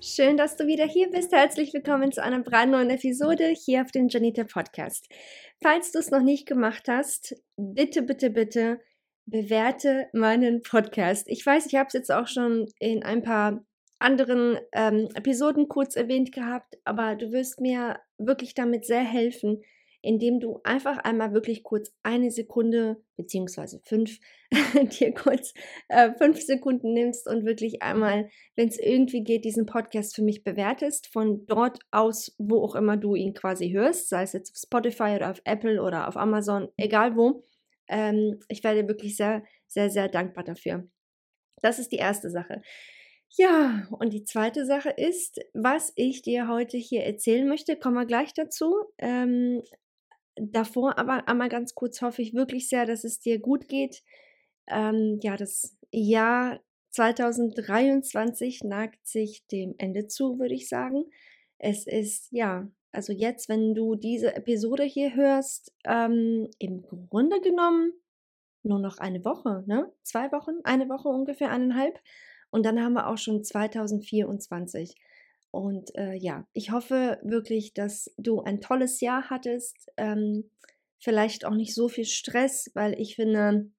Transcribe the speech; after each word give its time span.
Schön, 0.00 0.36
dass 0.36 0.56
du 0.56 0.68
wieder 0.68 0.86
hier 0.86 1.10
bist. 1.10 1.32
Herzlich 1.32 1.74
willkommen 1.74 2.12
zu 2.12 2.22
einer 2.22 2.40
brandneuen 2.40 2.88
Episode 2.88 3.48
hier 3.48 3.82
auf 3.82 3.90
dem 3.90 4.06
Janita 4.08 4.44
Podcast. 4.44 5.08
Falls 5.60 5.90
du 5.90 5.98
es 5.98 6.12
noch 6.12 6.22
nicht 6.22 6.46
gemacht 6.46 6.84
hast, 6.86 7.34
bitte, 7.56 8.02
bitte, 8.02 8.30
bitte 8.30 8.80
bewerte 9.26 10.06
meinen 10.12 10.62
Podcast. 10.62 11.26
Ich 11.28 11.44
weiß, 11.44 11.66
ich 11.66 11.74
habe 11.74 11.88
es 11.88 11.94
jetzt 11.94 12.12
auch 12.12 12.28
schon 12.28 12.66
in 12.78 13.02
ein 13.02 13.24
paar 13.24 13.64
anderen 13.98 14.58
ähm, 14.70 15.08
Episoden 15.16 15.66
kurz 15.66 15.96
erwähnt 15.96 16.30
gehabt, 16.30 16.78
aber 16.84 17.16
du 17.16 17.32
wirst 17.32 17.60
mir 17.60 17.98
wirklich 18.18 18.54
damit 18.54 18.86
sehr 18.86 19.02
helfen, 19.02 19.64
indem 20.00 20.40
du 20.40 20.60
einfach 20.64 20.98
einmal 20.98 21.32
wirklich 21.32 21.62
kurz 21.62 21.92
eine 22.02 22.30
Sekunde 22.30 23.02
beziehungsweise 23.16 23.80
fünf 23.84 24.18
dir 25.00 25.12
kurz 25.12 25.52
äh, 25.88 26.12
fünf 26.16 26.40
Sekunden 26.40 26.92
nimmst 26.92 27.28
und 27.28 27.44
wirklich 27.44 27.82
einmal, 27.82 28.30
wenn 28.56 28.68
es 28.68 28.78
irgendwie 28.78 29.24
geht, 29.24 29.44
diesen 29.44 29.66
Podcast 29.66 30.14
für 30.14 30.22
mich 30.22 30.44
bewertest, 30.44 31.08
von 31.08 31.46
dort 31.46 31.80
aus, 31.90 32.34
wo 32.38 32.62
auch 32.62 32.74
immer 32.74 32.96
du 32.96 33.14
ihn 33.14 33.34
quasi 33.34 33.70
hörst, 33.70 34.08
sei 34.08 34.22
es 34.22 34.32
jetzt 34.32 34.52
auf 34.52 34.56
Spotify 34.56 35.16
oder 35.16 35.30
auf 35.30 35.42
Apple 35.44 35.82
oder 35.82 36.08
auf 36.08 36.16
Amazon, 36.16 36.68
egal 36.76 37.16
wo. 37.16 37.44
Ähm, 37.88 38.38
ich 38.48 38.62
werde 38.64 38.86
wirklich 38.86 39.16
sehr, 39.16 39.42
sehr, 39.66 39.90
sehr 39.90 40.08
dankbar 40.08 40.44
dafür. 40.44 40.88
Das 41.60 41.78
ist 41.78 41.90
die 41.90 41.96
erste 41.96 42.30
Sache. 42.30 42.62
Ja, 43.36 43.86
und 43.90 44.12
die 44.12 44.24
zweite 44.24 44.64
Sache 44.64 44.90
ist, 44.90 45.40
was 45.52 45.92
ich 45.96 46.22
dir 46.22 46.48
heute 46.48 46.78
hier 46.78 47.04
erzählen 47.04 47.46
möchte, 47.46 47.76
kommen 47.76 47.96
wir 47.96 48.06
gleich 48.06 48.32
dazu. 48.32 48.74
Ähm, 48.98 49.62
davor 50.40 50.98
aber 50.98 51.28
einmal 51.28 51.48
ganz 51.48 51.74
kurz 51.74 52.02
hoffe 52.02 52.22
ich 52.22 52.34
wirklich 52.34 52.68
sehr, 52.68 52.86
dass 52.86 53.04
es 53.04 53.20
dir 53.20 53.38
gut 53.38 53.68
geht. 53.68 54.02
Ähm, 54.66 55.18
ja, 55.22 55.36
das 55.36 55.76
Jahr 55.90 56.60
2023 56.90 58.64
neigt 58.64 59.06
sich 59.06 59.46
dem 59.46 59.74
Ende 59.78 60.06
zu, 60.06 60.38
würde 60.38 60.54
ich 60.54 60.68
sagen. 60.68 61.04
Es 61.58 61.86
ist, 61.86 62.28
ja, 62.32 62.68
also 62.92 63.12
jetzt, 63.12 63.48
wenn 63.48 63.74
du 63.74 63.94
diese 63.94 64.34
Episode 64.34 64.84
hier 64.84 65.14
hörst, 65.14 65.72
ähm, 65.84 66.48
im 66.58 66.82
Grunde 66.82 67.40
genommen 67.40 67.92
nur 68.62 68.78
noch 68.78 68.98
eine 68.98 69.24
Woche, 69.24 69.64
ne? 69.66 69.92
Zwei 70.02 70.32
Wochen, 70.32 70.60
eine 70.64 70.88
Woche 70.88 71.08
ungefähr, 71.08 71.50
eineinhalb. 71.50 71.98
Und 72.50 72.64
dann 72.64 72.82
haben 72.82 72.94
wir 72.94 73.08
auch 73.08 73.18
schon 73.18 73.44
2024. 73.44 74.94
Und 75.50 75.94
äh, 75.96 76.14
ja, 76.14 76.46
ich 76.52 76.70
hoffe 76.70 77.18
wirklich, 77.22 77.72
dass 77.74 78.12
du 78.16 78.40
ein 78.40 78.60
tolles 78.60 79.00
Jahr 79.00 79.30
hattest. 79.30 79.90
Ähm, 79.96 80.50
vielleicht 80.98 81.44
auch 81.44 81.54
nicht 81.54 81.74
so 81.74 81.88
viel 81.88 82.04
Stress, 82.04 82.70
weil 82.74 83.00
ich 83.00 83.16
finde, 83.16 83.70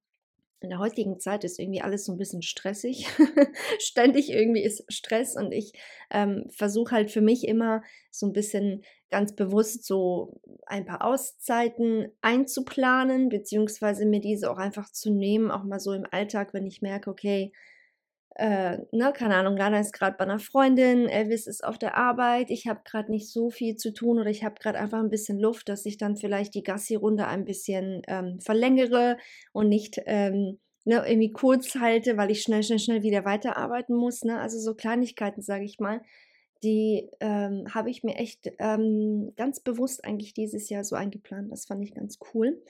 in 0.61 0.69
der 0.69 0.79
heutigen 0.79 1.19
Zeit 1.19 1.43
ist 1.43 1.59
irgendwie 1.59 1.81
alles 1.81 2.05
so 2.05 2.11
ein 2.11 2.17
bisschen 2.17 2.41
stressig. 2.41 3.07
Ständig 3.79 4.29
irgendwie 4.29 4.63
ist 4.63 4.83
Stress 4.89 5.35
und 5.35 5.53
ich 5.53 5.71
ähm, 6.11 6.45
versuche 6.49 6.93
halt 6.93 7.11
für 7.11 7.21
mich 7.21 7.47
immer 7.47 7.81
so 8.11 8.25
ein 8.25 8.33
bisschen 8.33 8.83
ganz 9.09 9.35
bewusst 9.35 9.85
so 9.85 10.41
ein 10.65 10.85
paar 10.85 11.03
Auszeiten 11.03 12.11
einzuplanen, 12.21 13.29
beziehungsweise 13.29 14.05
mir 14.05 14.19
diese 14.19 14.51
auch 14.51 14.57
einfach 14.57 14.91
zu 14.91 15.11
nehmen, 15.11 15.49
auch 15.49 15.63
mal 15.63 15.79
so 15.79 15.93
im 15.93 16.05
Alltag, 16.11 16.53
wenn 16.53 16.67
ich 16.67 16.81
merke, 16.81 17.09
okay, 17.09 17.53
äh, 18.39 18.79
ne, 18.93 19.11
keine 19.13 19.35
Ahnung, 19.35 19.57
Lana 19.57 19.81
ist 19.81 19.91
gerade 19.91 20.15
bei 20.17 20.23
einer 20.23 20.39
Freundin, 20.39 21.07
Elvis 21.07 21.45
ist 21.45 21.61
auf 21.63 21.77
der 21.77 21.97
Arbeit, 21.97 22.49
ich 22.49 22.67
habe 22.67 22.79
gerade 22.85 23.11
nicht 23.11 23.29
so 23.29 23.49
viel 23.49 23.75
zu 23.75 23.93
tun 23.93 24.17
oder 24.17 24.29
ich 24.29 24.45
habe 24.45 24.55
gerade 24.59 24.79
einfach 24.79 24.99
ein 24.99 25.09
bisschen 25.09 25.39
Luft, 25.39 25.67
dass 25.67 25.85
ich 25.85 25.97
dann 25.97 26.15
vielleicht 26.15 26.55
die 26.55 26.63
Gassi-Runde 26.63 27.27
ein 27.27 27.43
bisschen 27.43 28.01
ähm, 28.07 28.39
verlängere 28.39 29.17
und 29.51 29.67
nicht 29.67 30.01
ähm, 30.05 30.57
ne, 30.85 31.03
irgendwie 31.05 31.33
kurz 31.33 31.75
halte, 31.75 32.15
weil 32.15 32.31
ich 32.31 32.41
schnell, 32.41 32.63
schnell, 32.63 32.79
schnell 32.79 33.03
wieder 33.03 33.25
weiterarbeiten 33.25 33.95
muss. 33.95 34.23
Ne? 34.23 34.39
Also 34.39 34.57
so 34.57 34.73
Kleinigkeiten, 34.73 35.41
sage 35.41 35.65
ich 35.65 35.79
mal, 35.79 36.01
die 36.63 37.09
ähm, 37.19 37.65
habe 37.73 37.89
ich 37.89 38.03
mir 38.03 38.15
echt 38.15 38.51
ähm, 38.59 39.33
ganz 39.35 39.59
bewusst 39.59 40.05
eigentlich 40.05 40.33
dieses 40.33 40.69
Jahr 40.69 40.85
so 40.85 40.95
eingeplant. 40.95 41.51
Das 41.51 41.65
fand 41.65 41.83
ich 41.83 41.93
ganz 41.93 42.19
cool. 42.33 42.61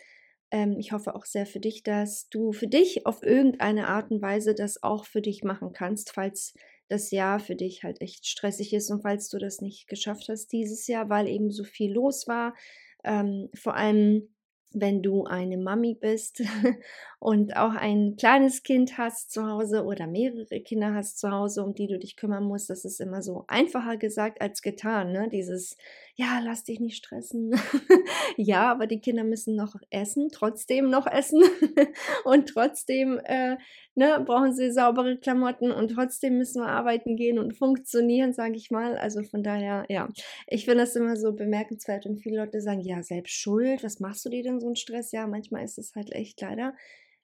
Ähm, 0.52 0.78
ich 0.80 0.92
hoffe 0.92 1.16
auch 1.16 1.26
sehr 1.26 1.46
für 1.46 1.60
dich, 1.60 1.84
dass 1.84 2.30
du 2.30 2.52
für 2.52 2.68
dich 2.68 3.06
auf 3.06 3.24
irgendeine 3.24 3.88
Art 3.88 4.12
und 4.12 4.22
Weise 4.22 4.56
das 4.56 4.82
auch 4.84 5.06
für 5.06 5.22
dich 5.22 5.44
machen 5.44 5.74
kannst, 5.74 6.12
falls 6.12 6.54
das 6.88 7.12
Jahr 7.12 7.40
für 7.40 7.56
dich 7.56 7.84
halt 7.84 8.02
echt 8.02 8.26
stressig 8.28 8.74
ist 8.74 8.90
und 8.90 9.04
falls 9.04 9.30
du 9.30 9.38
das 9.38 9.62
nicht 9.62 9.88
geschafft 9.88 10.28
hast 10.30 10.52
dieses 10.52 10.88
Jahr, 10.88 11.10
weil 11.10 11.28
eben 11.28 11.52
so 11.52 11.64
viel 11.64 11.94
los 11.94 12.28
war. 12.28 12.56
Ähm, 13.04 13.50
vor 13.54 13.76
allem 13.76 14.30
wenn 14.72 15.02
du 15.02 15.26
eine 15.26 15.58
Mami 15.58 15.96
bist 15.96 16.44
und 17.22 17.58
auch 17.58 17.74
ein 17.76 18.16
kleines 18.16 18.64
Kind 18.64 18.98
hast 18.98 19.32
zu 19.32 19.46
Hause 19.46 19.84
oder 19.84 20.08
mehrere 20.08 20.62
Kinder 20.62 20.94
hast 20.94 21.20
zu 21.20 21.30
Hause, 21.30 21.66
um 21.66 21.74
die 21.74 21.88
du 21.88 22.00
dich 22.00 22.16
kümmern 22.16 22.46
musst, 22.46 22.70
das 22.70 22.86
ist 22.86 23.02
immer 23.02 23.22
so 23.22 23.44
einfacher 23.48 23.98
gesagt 23.98 24.42
als 24.42 24.62
getan. 24.62 25.12
Ne? 25.12 25.28
Dieses, 25.30 25.76
ja, 26.16 26.40
lass 26.42 26.64
dich 26.64 26.80
nicht 26.80 26.96
stressen. 26.96 27.60
ja, 28.38 28.72
aber 28.72 28.88
die 28.88 29.02
Kinder 29.02 29.26
müssen 29.26 29.58
noch 29.58 29.76
essen, 29.90 30.30
trotzdem 30.32 30.90
noch 30.90 31.08
essen 31.08 31.44
und 32.24 32.48
trotzdem 32.48 33.20
äh, 33.26 33.58
ne, 33.96 34.24
brauchen 34.26 34.54
sie 34.54 34.72
saubere 34.72 35.18
Klamotten 35.18 35.72
und 35.72 35.90
trotzdem 35.90 36.38
müssen 36.38 36.62
wir 36.62 36.70
arbeiten 36.70 37.18
gehen 37.18 37.38
und 37.38 37.58
funktionieren, 37.58 38.32
sage 38.32 38.56
ich 38.56 38.72
mal. 38.72 38.98
Also 38.98 39.24
von 39.24 39.44
daher, 39.44 39.84
ja, 39.90 40.08
ich 40.48 40.64
finde 40.64 40.86
das 40.86 40.96
immer 40.96 41.18
so 41.18 41.34
bemerkenswert 41.34 42.06
und 42.06 42.22
viele 42.22 42.38
Leute 42.38 42.62
sagen, 42.62 42.80
ja, 42.80 43.04
selbst 43.04 43.34
schuld, 43.34 43.84
was 43.84 44.00
machst 44.00 44.24
du 44.24 44.30
dir 44.30 44.42
denn 44.42 44.62
so 44.62 44.68
einen 44.68 44.78
Stress? 44.78 45.12
Ja, 45.12 45.28
manchmal 45.28 45.66
ist 45.66 45.78
es 45.78 45.96
halt 45.96 46.14
echt 46.14 46.40
leider 46.40 46.74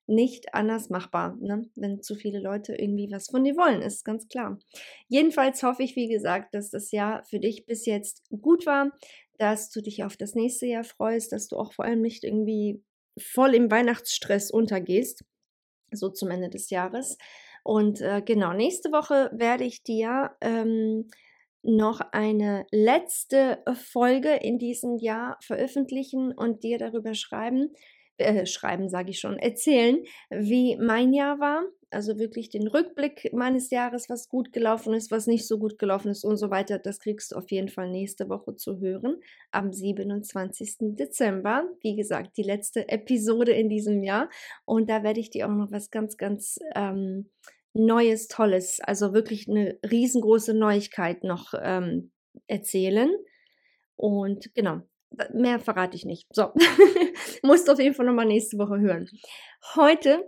nicht 0.07 0.53
anders 0.53 0.89
machbar, 0.89 1.35
ne? 1.39 1.67
wenn 1.75 2.01
zu 2.01 2.15
viele 2.15 2.39
Leute 2.39 2.75
irgendwie 2.75 3.09
was 3.11 3.27
von 3.29 3.43
dir 3.43 3.55
wollen, 3.55 3.81
ist 3.81 4.05
ganz 4.05 4.27
klar. 4.27 4.59
Jedenfalls 5.07 5.63
hoffe 5.63 5.83
ich, 5.83 5.95
wie 5.95 6.07
gesagt, 6.07 6.53
dass 6.53 6.69
das 6.69 6.91
Jahr 6.91 7.23
für 7.25 7.39
dich 7.39 7.65
bis 7.65 7.85
jetzt 7.85 8.23
gut 8.29 8.65
war, 8.65 8.91
dass 9.37 9.69
du 9.71 9.81
dich 9.81 10.03
auf 10.03 10.15
das 10.15 10.35
nächste 10.35 10.67
Jahr 10.67 10.83
freust, 10.83 11.31
dass 11.31 11.47
du 11.47 11.57
auch 11.57 11.73
vor 11.73 11.85
allem 11.85 12.01
nicht 12.01 12.23
irgendwie 12.23 12.83
voll 13.17 13.55
im 13.55 13.71
Weihnachtsstress 13.71 14.51
untergehst, 14.51 15.23
so 15.91 16.09
zum 16.09 16.29
Ende 16.29 16.49
des 16.49 16.69
Jahres. 16.69 17.17
Und 17.63 18.01
äh, 18.01 18.21
genau, 18.23 18.53
nächste 18.53 18.91
Woche 18.91 19.31
werde 19.33 19.63
ich 19.63 19.81
dir 19.81 20.31
ähm, 20.41 21.09
noch 21.63 21.99
eine 22.11 22.67
letzte 22.71 23.63
Folge 23.73 24.35
in 24.35 24.59
diesem 24.59 24.97
Jahr 24.97 25.37
veröffentlichen 25.41 26.31
und 26.31 26.63
dir 26.63 26.77
darüber 26.77 27.15
schreiben, 27.15 27.73
äh, 28.17 28.45
schreiben, 28.45 28.89
sage 28.89 29.11
ich 29.11 29.19
schon, 29.19 29.37
erzählen, 29.37 30.03
wie 30.29 30.77
mein 30.77 31.13
Jahr 31.13 31.39
war. 31.39 31.63
Also 31.91 32.17
wirklich 32.19 32.49
den 32.49 32.67
Rückblick 32.67 33.31
meines 33.31 33.69
Jahres, 33.69 34.09
was 34.09 34.27
gut 34.27 34.51
gelaufen 34.51 34.93
ist, 34.93 35.11
was 35.11 35.27
nicht 35.27 35.47
so 35.47 35.57
gut 35.57 35.79
gelaufen 35.79 36.09
ist 36.09 36.25
und 36.25 36.35
so 36.37 36.49
weiter. 36.49 36.77
Das 36.77 36.99
kriegst 36.99 37.31
du 37.31 37.37
auf 37.37 37.49
jeden 37.51 37.69
Fall 37.69 37.89
nächste 37.89 38.27
Woche 38.27 38.55
zu 38.55 38.79
hören, 38.79 39.21
am 39.51 39.71
27. 39.71 40.75
Dezember. 40.97 41.63
Wie 41.81 41.95
gesagt, 41.95 42.35
die 42.37 42.43
letzte 42.43 42.89
Episode 42.89 43.53
in 43.53 43.69
diesem 43.69 44.03
Jahr. 44.03 44.29
Und 44.65 44.89
da 44.89 45.03
werde 45.03 45.21
ich 45.21 45.29
dir 45.29 45.47
auch 45.47 45.53
noch 45.53 45.71
was 45.71 45.89
ganz, 45.89 46.17
ganz 46.17 46.59
ähm, 46.75 47.29
Neues, 47.73 48.29
Tolles, 48.29 48.79
also 48.81 49.13
wirklich 49.13 49.49
eine 49.49 49.77
riesengroße 49.89 50.53
Neuigkeit 50.53 51.23
noch 51.23 51.53
ähm, 51.61 52.11
erzählen. 52.47 53.13
Und 53.97 54.53
genau, 54.55 54.81
mehr 55.33 55.59
verrate 55.59 55.95
ich 55.95 56.05
nicht. 56.05 56.27
So, 56.33 56.51
musst 57.43 57.69
auf 57.69 57.79
jeden 57.79 57.95
Fall 57.95 58.05
nochmal 58.05 58.25
nächste 58.25 58.57
Woche 58.57 58.79
hören. 58.79 59.09
Heute 59.75 60.23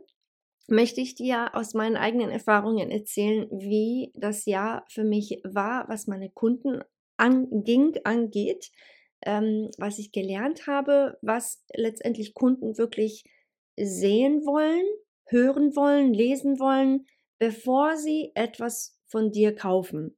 möchte 0.67 1.01
ich 1.01 1.15
dir 1.15 1.55
aus 1.55 1.73
meinen 1.73 1.95
eigenen 1.95 2.29
Erfahrungen 2.29 2.89
erzählen, 2.89 3.47
wie 3.51 4.11
das 4.15 4.45
Jahr 4.45 4.85
für 4.89 5.03
mich 5.03 5.41
war, 5.43 5.87
was 5.87 6.07
meine 6.07 6.29
Kunden 6.29 6.81
anging, 7.17 7.97
angeht, 8.03 8.71
ähm, 9.25 9.69
was 9.77 9.97
ich 9.97 10.11
gelernt 10.11 10.67
habe, 10.67 11.17
was 11.21 11.63
letztendlich 11.73 12.33
Kunden 12.33 12.77
wirklich 12.77 13.23
sehen 13.77 14.45
wollen, 14.45 14.85
hören 15.25 15.75
wollen, 15.75 16.13
lesen 16.13 16.59
wollen, 16.59 17.05
bevor 17.39 17.95
sie 17.95 18.31
etwas 18.35 18.99
von 19.07 19.31
dir 19.31 19.55
kaufen. 19.55 20.17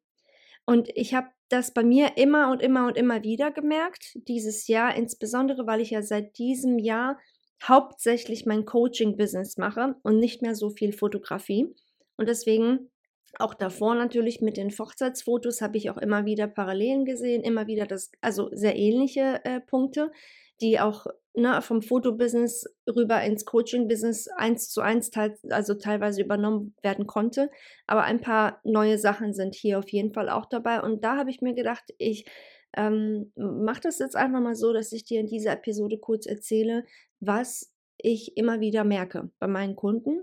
Und 0.66 0.90
ich 0.96 1.14
habe 1.14 1.30
das 1.50 1.74
bei 1.74 1.84
mir 1.84 2.18
immer 2.18 2.52
und 2.52 2.62
immer 2.62 2.88
und 2.88 2.98
immer 2.98 3.24
wieder 3.24 3.52
gemerkt, 3.52 4.18
dieses 4.28 4.68
Jahr, 4.68 4.96
insbesondere 4.96 5.68
weil 5.68 5.82
ich 5.82 5.92
ja 5.92 6.02
seit 6.02 6.38
diesem 6.38 6.80
Jahr 6.80 7.18
hauptsächlich 7.64 8.46
mein 8.46 8.66
Coaching-Business 8.66 9.58
mache 9.58 9.96
und 10.04 10.20
nicht 10.20 10.42
mehr 10.42 10.56
so 10.56 10.70
viel 10.70 10.94
Fotografie. 10.94 11.74
Und 12.18 12.30
deswegen 12.30 12.90
auch 13.38 13.54
davor 13.54 13.96
natürlich 13.96 14.42
mit 14.42 14.58
den 14.58 14.72
Hochzeitsfotos 14.72 15.62
habe 15.62 15.78
ich 15.78 15.90
auch 15.90 15.98
immer 15.98 16.26
wieder 16.26 16.48
Parallelen 16.48 17.06
gesehen, 17.06 17.44
immer 17.44 17.68
wieder 17.68 17.86
das, 17.86 18.12
also 18.22 18.50
sehr 18.54 18.76
ähnliche 18.76 19.42
äh, 19.44 19.60
Punkte, 19.60 20.12
die 20.62 20.80
auch 20.80 21.06
ne, 21.40 21.62
vom 21.62 21.82
Fotobusiness 21.82 22.66
rüber 22.88 23.22
ins 23.24 23.46
Coaching-Business 23.46 24.28
eins 24.36 24.70
zu 24.70 24.82
eins, 24.82 25.12
also 25.50 25.74
teilweise 25.74 26.22
übernommen 26.22 26.76
werden 26.82 27.08
konnte. 27.08 27.50
Aber 27.88 28.04
ein 28.04 28.22
paar 28.22 28.60
neue 28.64 28.98
Sachen 28.98 29.34
sind 29.34 29.56
hier 29.56 29.80
auf 29.80 29.90
jeden 29.90 30.14
Fall 30.14 30.30
auch 30.30 30.46
dabei. 30.46 30.82
Und 30.82 31.04
da 31.04 31.18
habe 31.18 31.30
ich 31.30 31.42
mir 31.42 31.54
gedacht, 31.54 31.84
ich 31.98 32.26
ähm, 32.76 33.32
mache 33.36 33.82
das 33.82 34.00
jetzt 34.00 34.16
einfach 34.16 34.42
mal 34.42 34.56
so, 34.56 34.74
dass 34.74 34.92
ich 34.92 35.04
dir 35.04 35.20
in 35.20 35.28
dieser 35.28 35.54
Episode 35.54 35.98
kurz 35.98 36.26
erzähle, 36.26 36.86
was 37.20 37.74
ich 37.98 38.38
immer 38.38 38.60
wieder 38.60 38.84
merke 38.84 39.32
bei 39.40 39.48
meinen 39.48 39.76
Kunden. 39.76 40.22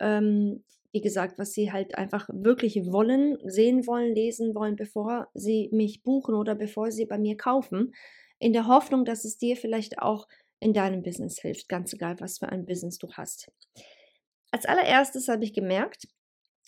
Ähm, 0.00 0.64
wie 0.92 1.00
gesagt, 1.00 1.38
was 1.38 1.52
sie 1.52 1.72
halt 1.72 1.96
einfach 1.96 2.28
wirklich 2.32 2.76
wollen, 2.86 3.38
sehen 3.44 3.86
wollen, 3.86 4.14
lesen 4.14 4.54
wollen, 4.54 4.76
bevor 4.76 5.28
sie 5.34 5.68
mich 5.72 6.04
buchen 6.04 6.36
oder 6.36 6.54
bevor 6.54 6.92
sie 6.92 7.04
bei 7.04 7.18
mir 7.18 7.36
kaufen, 7.36 7.92
in 8.38 8.52
der 8.52 8.68
Hoffnung, 8.68 9.04
dass 9.04 9.24
es 9.24 9.38
dir 9.38 9.56
vielleicht 9.56 9.98
auch 9.98 10.28
in 10.60 10.72
deinem 10.72 11.02
Business 11.02 11.40
hilft, 11.40 11.68
ganz 11.68 11.92
egal, 11.92 12.16
was 12.20 12.38
für 12.38 12.48
ein 12.48 12.66
Business 12.66 12.98
du 12.98 13.08
hast. 13.12 13.50
Als 14.50 14.66
allererstes 14.66 15.28
habe 15.28 15.44
ich 15.44 15.52
gemerkt, 15.52 16.06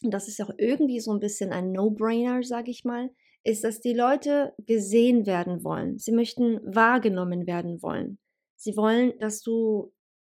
und 0.03 0.13
das 0.13 0.29
ist 0.29 0.41
auch 0.43 0.51
irgendwie 0.59 1.01
so 1.01 1.13
ein 1.13 1.21
bisschen 1.21 1.53
ein 1.53 1.73
No-Brainer, 1.73 2.43
sage 2.43 2.71
ich 2.71 2.85
mal, 2.85 3.11
ist, 3.45 3.65
dass 3.65 3.81
die 3.81 3.95
Leute 3.95 4.55
gesehen 4.59 5.25
werden 5.25 5.63
wollen. 5.63 5.99
Sie 5.99 6.13
möchten 6.13 6.61
wahrgenommen 6.63 7.47
werden 7.47 7.81
wollen. 7.81 8.19
Sie 8.57 8.77
wollen, 8.77 9.17
dass 9.21 9.41
du 9.43 9.93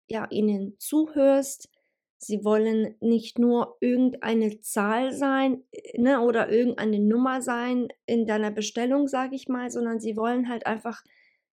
ja 0.08 0.26
ihnen 0.30 0.76
zuhörst. 0.78 1.68
Sie 2.16 2.44
wollen 2.44 2.94
nicht 3.00 3.38
nur 3.38 3.76
irgendeine 3.80 4.60
Zahl 4.60 5.12
sein 5.12 5.62
ne, 5.96 6.20
oder 6.20 6.50
irgendeine 6.50 7.00
Nummer 7.00 7.42
sein 7.42 7.88
in 8.06 8.26
deiner 8.26 8.50
Bestellung, 8.50 9.08
sage 9.08 9.34
ich 9.34 9.48
mal, 9.48 9.70
sondern 9.70 10.00
sie 10.00 10.16
wollen 10.16 10.48
halt 10.48 10.66
einfach 10.66 11.02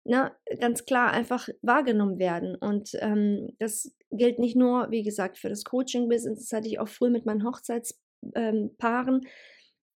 ne, 0.05 0.33
ganz 0.59 0.85
klar 0.85 1.13
einfach 1.13 1.49
wahrgenommen 1.63 2.19
werden. 2.19 2.57
Und 2.57 2.91
ähm, 3.01 3.51
das 3.59 3.95
gilt 4.11 4.39
nicht 4.39 4.57
nur, 4.57 4.91
wie 4.91 5.03
gesagt, 5.03 5.39
für 5.39 5.49
das 5.49 5.65
Coaching-Business, 5.65 6.41
das 6.41 6.53
hatte 6.57 6.69
ich 6.69 6.79
auch 6.79 6.89
früh 6.89 7.11
mit 7.11 7.27
meinen 7.27 7.45
Hochzeitspaaren, 7.45 9.15
ähm, 9.15 9.29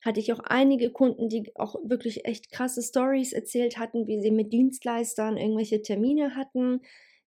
hatte 0.03 0.19
ich 0.19 0.31
auch 0.31 0.39
einige 0.39 0.91
Kunden, 0.91 1.29
die 1.29 1.51
auch 1.55 1.75
wirklich 1.83 2.25
echt 2.25 2.51
krasse 2.51 2.83
Stories 2.83 3.33
erzählt 3.33 3.79
hatten, 3.79 4.07
wie 4.07 4.21
sie 4.21 4.31
mit 4.31 4.53
Dienstleistern 4.53 5.37
irgendwelche 5.37 5.81
Termine 5.81 6.35
hatten. 6.35 6.81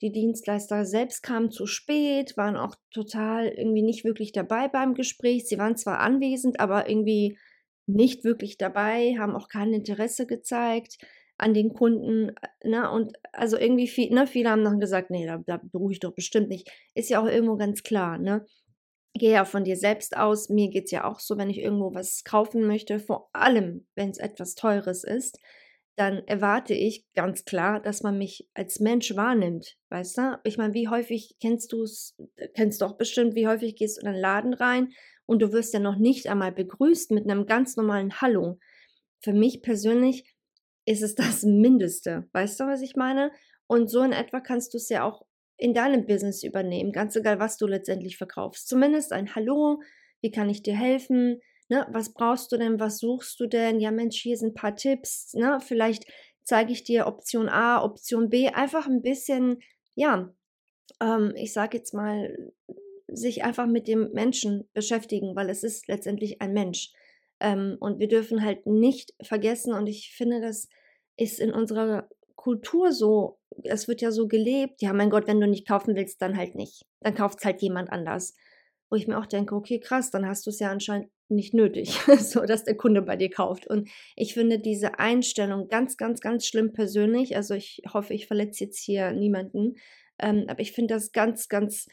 Die 0.02 0.12
Dienstleister 0.12 0.84
selbst 0.84 1.24
kamen 1.24 1.52
zu 1.52 1.68
spät, 1.68 2.36
waren 2.36 2.58
auch 2.58 2.76
total 2.92 3.48
irgendwie 3.48 3.82
nicht 3.82 4.04
wirklich 4.04 4.34
dabei 4.34 4.68
beim 4.68 4.94
Gespräch. 4.94 5.48
Sie 5.48 5.58
waren 5.58 5.78
zwar 5.78 6.00
anwesend, 6.00 6.60
aber 6.60 6.90
irgendwie 6.90 7.38
nicht 7.88 8.26
wirklich 8.26 8.58
dabei, 8.58 9.16
haben 9.18 9.36
auch 9.36 9.48
kein 9.48 9.72
Interesse 9.72 10.26
gezeigt 10.26 10.98
an 11.38 11.54
den 11.54 11.74
Kunden, 11.74 12.32
ne, 12.64 12.90
und 12.90 13.14
also 13.34 13.58
irgendwie 13.58 13.88
viel, 13.88 14.14
ne, 14.14 14.28
viele 14.28 14.50
haben 14.50 14.64
dann 14.64 14.80
gesagt, 14.80 15.10
nee, 15.10 15.26
da, 15.26 15.42
da 15.46 15.60
beruhige 15.62 15.94
ich 15.94 16.00
doch 16.00 16.14
bestimmt 16.14 16.50
nicht. 16.50 16.72
Ist 16.94 17.10
ja 17.10 17.22
auch 17.22 17.28
irgendwo 17.28 17.58
ganz 17.58 17.84
klar, 17.84 18.18
ne. 18.18 18.46
Gehe 19.14 19.32
ja 19.32 19.46
von 19.46 19.64
dir 19.64 19.78
selbst 19.78 20.18
aus. 20.18 20.50
Mir 20.50 20.70
geht 20.70 20.86
es 20.86 20.92
ja 20.92 21.06
auch 21.06 21.20
so, 21.20 21.38
wenn 21.38 21.50
ich 21.50 21.60
irgendwo 21.60 21.94
was 21.94 22.24
kaufen 22.24 22.68
möchte, 22.68 23.00
vor 23.00 23.30
allem, 23.34 23.88
wenn 23.96 24.10
es 24.10 24.18
etwas 24.18 24.56
Teures 24.56 25.04
ist, 25.04 25.40
dann 25.96 26.28
erwarte 26.28 26.74
ich 26.74 27.06
ganz 27.14 27.46
klar, 27.46 27.80
dass 27.82 28.04
man 28.04 28.18
mich 28.18 28.50
als 28.54 28.80
Mensch 28.80 29.16
wahrnimmt, 29.16 29.78
weißt 29.90 30.18
du? 30.18 30.40
Ich 30.44 30.58
meine, 30.58 30.74
wie 30.74 30.90
häufig 30.90 31.36
kennst 31.40 31.72
du 31.72 31.84
es, 31.84 32.16
kennst 32.54 32.82
du 32.82 32.86
auch 32.86 32.98
bestimmt, 32.98 33.36
wie 33.36 33.48
häufig 33.48 33.76
gehst 33.78 33.98
du 33.98 34.02
in 34.02 34.08
einen 34.08 34.20
Laden 34.20 34.54
rein 34.54 34.90
und 35.26 35.42
du 35.42 35.54
wirst 35.54 35.74
ja 35.74 35.80
noch 35.80 35.98
nicht 35.98 36.28
einmal 36.28 36.52
begrüßt 36.52 37.12
mit 37.12 37.30
einem 37.30 37.46
ganz 37.46 37.78
normalen 37.78 38.20
Hallo. 38.20 38.60
Für 39.22 39.34
mich 39.34 39.62
persönlich 39.62 40.35
ist 40.86 41.02
es 41.02 41.16
das 41.16 41.44
Mindeste. 41.44 42.28
Weißt 42.32 42.60
du, 42.60 42.66
was 42.66 42.82
ich 42.82 42.96
meine? 42.96 43.32
Und 43.68 43.90
so 43.90 44.02
in 44.02 44.12
etwa 44.12 44.40
kannst 44.40 44.74
du 44.74 44.78
es 44.78 44.90
ja 44.90 45.04
auch 45.04 45.26
in 45.58 45.74
deinem 45.74 46.06
Business 46.06 46.44
übernehmen, 46.44 46.92
ganz 46.92 47.16
egal, 47.16 47.40
was 47.40 47.58
du 47.58 47.66
letztendlich 47.66 48.18
verkaufst. 48.18 48.68
Zumindest 48.68 49.14
ein 49.14 49.36
Hallo, 49.36 49.82
wie 50.22 50.32
kann 50.32 50.50
ich 50.50 50.64
dir 50.64 50.76
helfen? 50.76 51.42
Ne, 51.70 51.88
was 51.90 52.14
brauchst 52.14 52.52
du 52.52 52.58
denn? 52.58 52.80
Was 52.80 53.00
suchst 53.00 53.40
du 53.40 53.48
denn? 53.48 53.80
Ja, 53.80 53.92
Mensch, 53.92 54.22
hier 54.22 54.38
sind 54.38 54.50
ein 54.50 54.54
paar 54.54 54.76
Tipps. 54.76 55.34
Ne? 55.34 55.60
Vielleicht 55.66 56.06
zeige 56.44 56.72
ich 56.72 56.84
dir 56.84 57.08
Option 57.08 57.50
A, 57.50 57.84
Option 57.84 58.30
B. 58.30 58.50
Einfach 58.50 58.86
ein 58.86 59.02
bisschen, 59.02 59.60
ja, 59.96 60.32
ähm, 61.02 61.34
ich 61.36 61.54
sage 61.54 61.78
jetzt 61.78 61.94
mal, 61.94 62.52
sich 63.08 63.44
einfach 63.44 63.66
mit 63.66 63.88
dem 63.88 64.12
Menschen 64.12 64.70
beschäftigen, 64.74 65.36
weil 65.36 65.50
es 65.50 65.64
ist 65.64 65.88
letztendlich 65.88 66.42
ein 66.42 66.54
Mensch. 66.54 66.92
Ähm, 67.40 67.78
und 67.80 68.00
wir 68.00 68.08
dürfen 68.08 68.44
halt 68.44 68.66
nicht 68.66 69.14
vergessen, 69.22 69.74
und 69.74 69.88
ich 69.88 70.14
finde, 70.16 70.42
das 70.42 70.68
ist 71.18 71.40
in 71.40 71.52
unserer 71.52 72.10
Kultur 72.36 72.92
so, 72.92 73.40
es 73.64 73.88
wird 73.88 74.02
ja 74.02 74.12
so 74.12 74.28
gelebt, 74.28 74.82
ja, 74.82 74.94
mein 74.94 75.10
Gott, 75.10 75.28
wenn 75.28 75.42
du 75.42 75.48
nicht 75.48 75.68
kaufen 75.68 75.96
willst, 75.96 76.22
dann 76.22 76.38
halt 76.38 76.56
nicht. 76.56 76.86
Dann 77.02 77.16
kauft 77.16 77.40
es 77.40 77.46
halt 77.46 77.62
jemand 77.62 77.92
anders. 77.92 78.36
Wo 78.90 78.96
ich 78.96 79.08
mir 79.08 79.18
auch 79.18 79.26
denke, 79.26 79.56
okay, 79.56 79.80
krass, 79.80 80.12
dann 80.12 80.28
hast 80.28 80.46
du 80.46 80.52
es 80.52 80.60
ja 80.60 80.70
anscheinend 80.70 81.10
nicht 81.28 81.54
nötig, 81.56 82.00
so 82.20 82.42
dass 82.42 82.64
der 82.64 82.78
Kunde 82.78 83.02
bei 83.02 83.16
dir 83.16 83.30
kauft. 83.32 83.68
Und 83.68 83.90
ich 84.16 84.36
finde 84.36 84.60
diese 84.60 85.00
Einstellung 85.00 85.70
ganz, 85.70 85.98
ganz, 85.98 86.22
ganz 86.22 86.46
schlimm 86.46 86.72
persönlich. 86.72 87.36
Also 87.36 87.56
ich 87.56 87.82
hoffe, 87.92 88.14
ich 88.14 88.28
verletze 88.28 88.66
jetzt 88.66 88.80
hier 88.80 89.12
niemanden. 89.12 89.76
Ähm, 90.20 90.46
aber 90.48 90.60
ich 90.60 90.72
finde 90.72 90.94
das 90.94 91.12
ganz, 91.12 91.50
ganz 91.50 91.88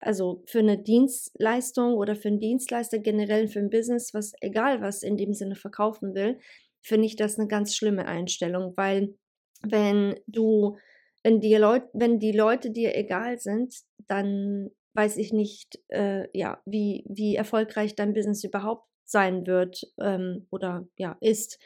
also 0.00 0.42
für 0.46 0.60
eine 0.60 0.78
Dienstleistung 0.78 1.94
oder 1.94 2.14
für 2.14 2.28
einen 2.28 2.40
Dienstleister 2.40 2.98
generell 2.98 3.48
für 3.48 3.58
ein 3.58 3.70
Business, 3.70 4.14
was 4.14 4.32
egal 4.40 4.80
was 4.80 5.02
in 5.02 5.16
dem 5.16 5.32
Sinne 5.32 5.56
verkaufen 5.56 6.14
will, 6.14 6.38
finde 6.82 7.06
ich 7.06 7.16
das 7.16 7.38
eine 7.38 7.48
ganz 7.48 7.74
schlimme 7.74 8.06
Einstellung, 8.06 8.74
weil 8.76 9.14
wenn 9.62 10.18
du, 10.26 10.76
wenn 11.22 11.40
die 11.40 11.54
Leute, 11.56 11.88
wenn 11.92 12.18
die 12.18 12.32
Leute 12.32 12.70
dir 12.70 12.96
egal 12.96 13.38
sind, 13.38 13.74
dann 14.06 14.70
weiß 14.94 15.16
ich 15.16 15.32
nicht, 15.32 15.80
äh, 15.88 16.28
ja, 16.36 16.60
wie, 16.64 17.04
wie 17.08 17.36
erfolgreich 17.36 17.94
dein 17.94 18.14
Business 18.14 18.44
überhaupt 18.44 18.88
sein 19.04 19.46
wird 19.46 19.82
ähm, 20.00 20.46
oder 20.50 20.86
ja, 20.96 21.16
ist. 21.20 21.58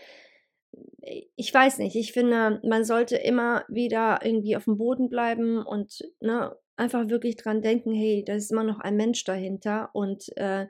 Ich 1.37 1.53
weiß 1.53 1.79
nicht, 1.79 1.97
ich 1.97 2.13
finde, 2.13 2.61
man 2.65 2.85
sollte 2.85 3.17
immer 3.17 3.65
wieder 3.69 4.21
irgendwie 4.23 4.57
auf 4.57 4.65
dem 4.65 4.79
Boden 4.79 5.11
bleiben 5.11 5.65
und 5.65 5.99
ne, 6.21 6.57
einfach 6.83 7.09
wirklich 7.09 7.37
dran 7.37 7.63
denken, 7.63 7.95
hey, 7.95 8.25
da 8.27 8.35
ist 8.35 8.51
immer 8.51 8.65
noch 8.65 8.81
ein 8.81 8.97
Mensch 8.97 9.23
dahinter 9.25 9.91
und 9.93 10.37
äh, 10.37 10.67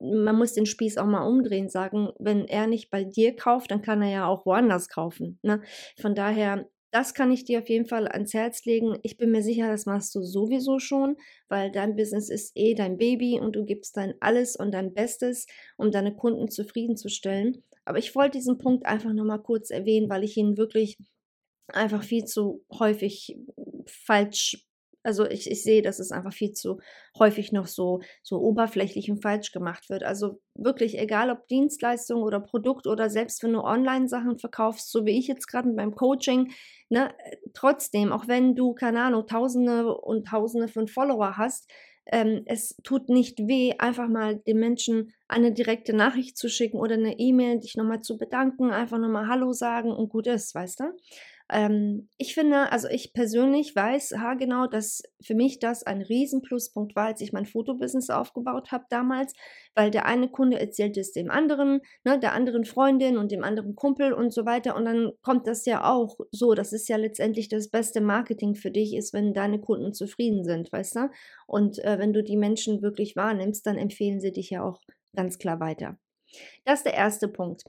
man 0.00 0.36
muss 0.36 0.52
den 0.52 0.66
Spieß 0.66 0.98
auch 0.98 1.06
mal 1.06 1.26
umdrehen, 1.26 1.68
sagen, 1.68 2.10
wenn 2.18 2.46
er 2.46 2.66
nicht 2.66 2.90
bei 2.90 3.04
dir 3.04 3.36
kauft, 3.36 3.70
dann 3.70 3.80
kann 3.80 4.02
er 4.02 4.10
ja 4.10 4.26
auch 4.26 4.44
woanders 4.44 4.88
kaufen. 4.88 5.38
Ne? 5.42 5.62
Von 6.00 6.16
daher, 6.16 6.68
das 6.90 7.14
kann 7.14 7.30
ich 7.30 7.44
dir 7.44 7.60
auf 7.60 7.68
jeden 7.68 7.86
Fall 7.86 8.08
ans 8.08 8.34
Herz 8.34 8.64
legen. 8.64 8.98
Ich 9.02 9.16
bin 9.16 9.30
mir 9.30 9.42
sicher, 9.42 9.68
das 9.68 9.86
machst 9.86 10.14
du 10.14 10.22
sowieso 10.22 10.80
schon, 10.80 11.16
weil 11.48 11.70
dein 11.70 11.96
Business 11.96 12.28
ist 12.28 12.52
eh 12.56 12.74
dein 12.74 12.98
Baby 12.98 13.38
und 13.40 13.54
du 13.54 13.64
gibst 13.64 13.96
dein 13.96 14.14
alles 14.20 14.56
und 14.56 14.72
dein 14.72 14.92
Bestes, 14.92 15.46
um 15.76 15.90
deine 15.90 16.14
Kunden 16.14 16.48
zufriedenzustellen. 16.48 17.62
Aber 17.84 17.98
ich 17.98 18.14
wollte 18.14 18.38
diesen 18.38 18.58
Punkt 18.58 18.86
einfach 18.86 19.12
nochmal 19.12 19.42
kurz 19.42 19.70
erwähnen, 19.70 20.10
weil 20.10 20.24
ich 20.24 20.36
ihn 20.36 20.56
wirklich 20.56 20.98
einfach 21.68 22.02
viel 22.02 22.24
zu 22.24 22.64
häufig 22.72 23.38
falsch 23.86 24.66
also 25.04 25.28
ich, 25.28 25.50
ich 25.50 25.62
sehe, 25.62 25.82
dass 25.82 25.98
es 25.98 26.10
einfach 26.10 26.32
viel 26.32 26.52
zu 26.52 26.80
häufig 27.18 27.52
noch 27.52 27.66
so, 27.66 28.00
so 28.22 28.40
oberflächlich 28.40 29.10
und 29.10 29.22
falsch 29.22 29.52
gemacht 29.52 29.90
wird. 29.90 30.02
Also 30.02 30.40
wirklich, 30.54 30.98
egal 30.98 31.30
ob 31.30 31.46
Dienstleistung 31.48 32.22
oder 32.22 32.40
Produkt 32.40 32.86
oder 32.86 33.10
selbst 33.10 33.42
wenn 33.42 33.52
du 33.52 33.60
Online-Sachen 33.60 34.38
verkaufst, 34.38 34.90
so 34.90 35.04
wie 35.04 35.18
ich 35.18 35.28
jetzt 35.28 35.46
gerade 35.46 35.70
beim 35.72 35.94
Coaching, 35.94 36.52
ne, 36.88 37.14
trotzdem, 37.52 38.12
auch 38.12 38.28
wenn 38.28 38.56
du, 38.56 38.74
keine 38.74 39.02
Ahnung, 39.02 39.26
Tausende 39.26 39.94
und 39.94 40.26
Tausende 40.26 40.68
von 40.68 40.88
Follower 40.88 41.36
hast, 41.36 41.70
ähm, 42.06 42.42
es 42.46 42.76
tut 42.82 43.08
nicht 43.08 43.38
weh, 43.46 43.74
einfach 43.78 44.08
mal 44.08 44.36
den 44.36 44.58
Menschen 44.58 45.12
eine 45.28 45.52
direkte 45.52 45.94
Nachricht 45.94 46.36
zu 46.36 46.48
schicken 46.48 46.78
oder 46.78 46.94
eine 46.94 47.18
E-Mail, 47.18 47.60
dich 47.60 47.76
nochmal 47.76 48.02
zu 48.02 48.18
bedanken, 48.18 48.70
einfach 48.70 48.98
nochmal 48.98 49.28
Hallo 49.28 49.52
sagen 49.52 49.90
und 49.90 50.10
gut 50.10 50.26
ist, 50.26 50.54
weißt 50.54 50.80
du? 50.80 50.84
Ähm, 51.50 52.08
ich 52.16 52.34
finde, 52.34 52.72
also 52.72 52.88
ich 52.88 53.12
persönlich 53.12 53.76
weiß 53.76 54.14
genau, 54.38 54.66
dass 54.66 55.02
für 55.22 55.34
mich 55.34 55.58
das 55.58 55.82
ein 55.82 56.00
Riesenpluspunkt 56.00 56.96
war, 56.96 57.06
als 57.06 57.20
ich 57.20 57.32
mein 57.32 57.44
Fotobusiness 57.44 58.08
aufgebaut 58.08 58.72
habe 58.72 58.84
damals, 58.88 59.34
weil 59.74 59.90
der 59.90 60.06
eine 60.06 60.28
Kunde 60.30 60.58
erzählt 60.58 60.96
es 60.96 61.12
dem 61.12 61.30
anderen, 61.30 61.80
ne, 62.02 62.18
der 62.18 62.32
anderen 62.32 62.64
Freundin 62.64 63.18
und 63.18 63.30
dem 63.30 63.44
anderen 63.44 63.74
Kumpel 63.74 64.14
und 64.14 64.32
so 64.32 64.46
weiter 64.46 64.74
und 64.74 64.86
dann 64.86 65.12
kommt 65.20 65.46
das 65.46 65.66
ja 65.66 65.84
auch 65.84 66.18
so, 66.30 66.54
das 66.54 66.72
ist 66.72 66.88
ja 66.88 66.96
letztendlich 66.96 67.48
das 67.48 67.68
beste 67.68 68.00
Marketing 68.00 68.54
für 68.54 68.70
dich 68.70 68.94
ist, 68.96 69.12
wenn 69.12 69.34
deine 69.34 69.60
Kunden 69.60 69.92
zufrieden 69.92 70.44
sind, 70.44 70.72
weißt 70.72 70.96
du? 70.96 71.10
Und 71.46 71.78
äh, 71.84 71.98
wenn 71.98 72.14
du 72.14 72.22
die 72.22 72.38
Menschen 72.38 72.80
wirklich 72.80 73.16
wahrnimmst, 73.16 73.66
dann 73.66 73.76
empfehlen 73.76 74.20
sie 74.20 74.32
dich 74.32 74.50
ja 74.50 74.62
auch 74.62 74.80
ganz 75.14 75.38
klar 75.38 75.60
weiter. 75.60 75.98
Das 76.64 76.80
ist 76.80 76.86
der 76.86 76.94
erste 76.94 77.28
Punkt 77.28 77.64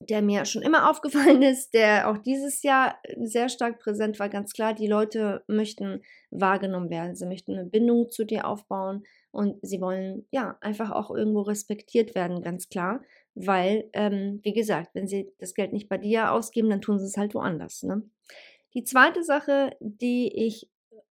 der 0.00 0.22
mir 0.22 0.44
schon 0.44 0.62
immer 0.62 0.90
aufgefallen 0.90 1.42
ist, 1.42 1.74
der 1.74 2.10
auch 2.10 2.18
dieses 2.18 2.62
Jahr 2.62 2.98
sehr 3.22 3.48
stark 3.48 3.78
präsent 3.80 4.18
war, 4.18 4.28
ganz 4.28 4.52
klar, 4.52 4.74
die 4.74 4.86
Leute 4.86 5.44
möchten 5.46 6.02
wahrgenommen 6.30 6.90
werden, 6.90 7.14
sie 7.14 7.26
möchten 7.26 7.52
eine 7.52 7.68
Bindung 7.68 8.10
zu 8.10 8.24
dir 8.24 8.46
aufbauen 8.46 9.04
und 9.30 9.56
sie 9.62 9.80
wollen 9.80 10.26
ja 10.30 10.56
einfach 10.60 10.90
auch 10.90 11.10
irgendwo 11.10 11.42
respektiert 11.42 12.14
werden, 12.14 12.42
ganz 12.42 12.68
klar, 12.68 13.02
weil, 13.34 13.88
ähm, 13.92 14.40
wie 14.42 14.52
gesagt, 14.52 14.94
wenn 14.94 15.08
sie 15.08 15.32
das 15.38 15.54
Geld 15.54 15.72
nicht 15.72 15.88
bei 15.88 15.98
dir 15.98 16.32
ausgeben, 16.32 16.70
dann 16.70 16.80
tun 16.80 16.98
sie 16.98 17.06
es 17.06 17.16
halt 17.16 17.34
woanders. 17.34 17.82
Ne? 17.82 18.02
Die 18.74 18.84
zweite 18.84 19.22
Sache, 19.22 19.76
die 19.80 20.32
ich 20.34 20.68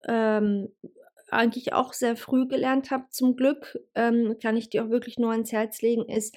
ähm, 0.08 0.70
eigentlich 1.30 1.74
auch 1.74 1.94
sehr 1.94 2.16
früh 2.16 2.48
gelernt 2.48 2.92
habe, 2.92 3.06
zum 3.10 3.36
Glück, 3.36 3.80
ähm, 3.96 4.38
kann 4.42 4.58
ich 4.58 4.70
dir 4.70 4.86
auch 4.86 4.90
wirklich 4.90 5.18
nur 5.18 5.32
ans 5.32 5.52
Herz 5.52 5.82
legen, 5.82 6.08
ist, 6.08 6.36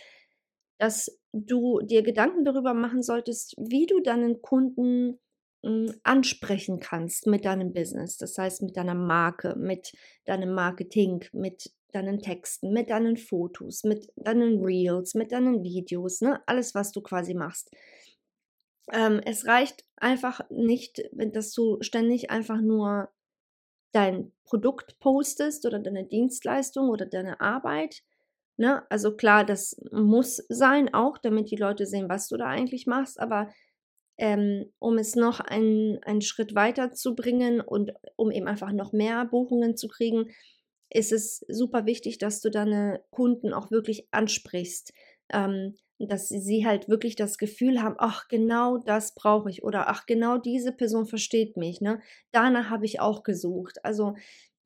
dass 0.78 1.18
du 1.44 1.80
dir 1.80 2.02
Gedanken 2.02 2.44
darüber 2.44 2.74
machen 2.74 3.02
solltest, 3.02 3.54
wie 3.58 3.86
du 3.86 4.00
deinen 4.00 4.42
Kunden 4.42 5.18
hm, 5.64 5.94
ansprechen 6.02 6.80
kannst 6.80 7.26
mit 7.26 7.44
deinem 7.44 7.72
Business. 7.72 8.16
Das 8.16 8.38
heißt, 8.38 8.62
mit 8.62 8.76
deiner 8.76 8.94
Marke, 8.94 9.54
mit 9.56 9.92
deinem 10.24 10.54
Marketing, 10.54 11.24
mit 11.32 11.72
deinen 11.92 12.20
Texten, 12.20 12.72
mit 12.72 12.90
deinen 12.90 13.16
Fotos, 13.16 13.84
mit 13.84 14.12
deinen 14.16 14.64
Reels, 14.64 15.14
mit 15.14 15.32
deinen 15.32 15.62
Videos, 15.62 16.20
ne? 16.20 16.40
alles, 16.46 16.74
was 16.74 16.92
du 16.92 17.00
quasi 17.00 17.34
machst. 17.34 17.70
Ähm, 18.92 19.20
es 19.24 19.46
reicht 19.46 19.84
einfach 19.96 20.40
nicht, 20.50 21.02
dass 21.12 21.52
du 21.52 21.78
ständig 21.80 22.30
einfach 22.30 22.60
nur 22.60 23.08
dein 23.92 24.32
Produkt 24.44 24.98
postest 25.00 25.66
oder 25.66 25.78
deine 25.78 26.04
Dienstleistung 26.04 26.90
oder 26.90 27.06
deine 27.06 27.40
Arbeit, 27.40 28.02
Ne? 28.56 28.82
Also 28.90 29.16
klar, 29.16 29.44
das 29.44 29.76
muss 29.92 30.36
sein 30.48 30.92
auch, 30.94 31.18
damit 31.18 31.50
die 31.50 31.56
Leute 31.56 31.86
sehen, 31.86 32.08
was 32.08 32.28
du 32.28 32.36
da 32.36 32.46
eigentlich 32.46 32.86
machst, 32.86 33.20
aber 33.20 33.50
ähm, 34.18 34.72
um 34.78 34.96
es 34.98 35.14
noch 35.14 35.40
einen, 35.40 36.02
einen 36.04 36.22
Schritt 36.22 36.54
weiter 36.54 36.92
zu 36.92 37.14
bringen 37.14 37.60
und 37.60 37.92
um 38.16 38.30
eben 38.30 38.46
einfach 38.46 38.72
noch 38.72 38.92
mehr 38.92 39.26
Buchungen 39.26 39.76
zu 39.76 39.88
kriegen, 39.88 40.30
ist 40.90 41.12
es 41.12 41.44
super 41.48 41.84
wichtig, 41.84 42.18
dass 42.18 42.40
du 42.40 42.50
deine 42.50 43.02
Kunden 43.10 43.52
auch 43.52 43.70
wirklich 43.70 44.08
ansprichst. 44.12 44.92
Ähm, 45.32 45.76
dass 45.98 46.28
sie 46.28 46.66
halt 46.66 46.88
wirklich 46.88 47.16
das 47.16 47.38
Gefühl 47.38 47.82
haben, 47.82 47.96
ach, 47.98 48.28
genau 48.28 48.76
das 48.76 49.14
brauche 49.14 49.48
ich 49.48 49.64
oder 49.64 49.88
ach, 49.88 50.04
genau 50.06 50.36
diese 50.36 50.72
Person 50.72 51.06
versteht 51.06 51.56
mich. 51.56 51.80
Ne? 51.80 52.00
Danach 52.32 52.68
habe 52.68 52.84
ich 52.84 53.00
auch 53.00 53.22
gesucht. 53.22 53.82
Also 53.82 54.14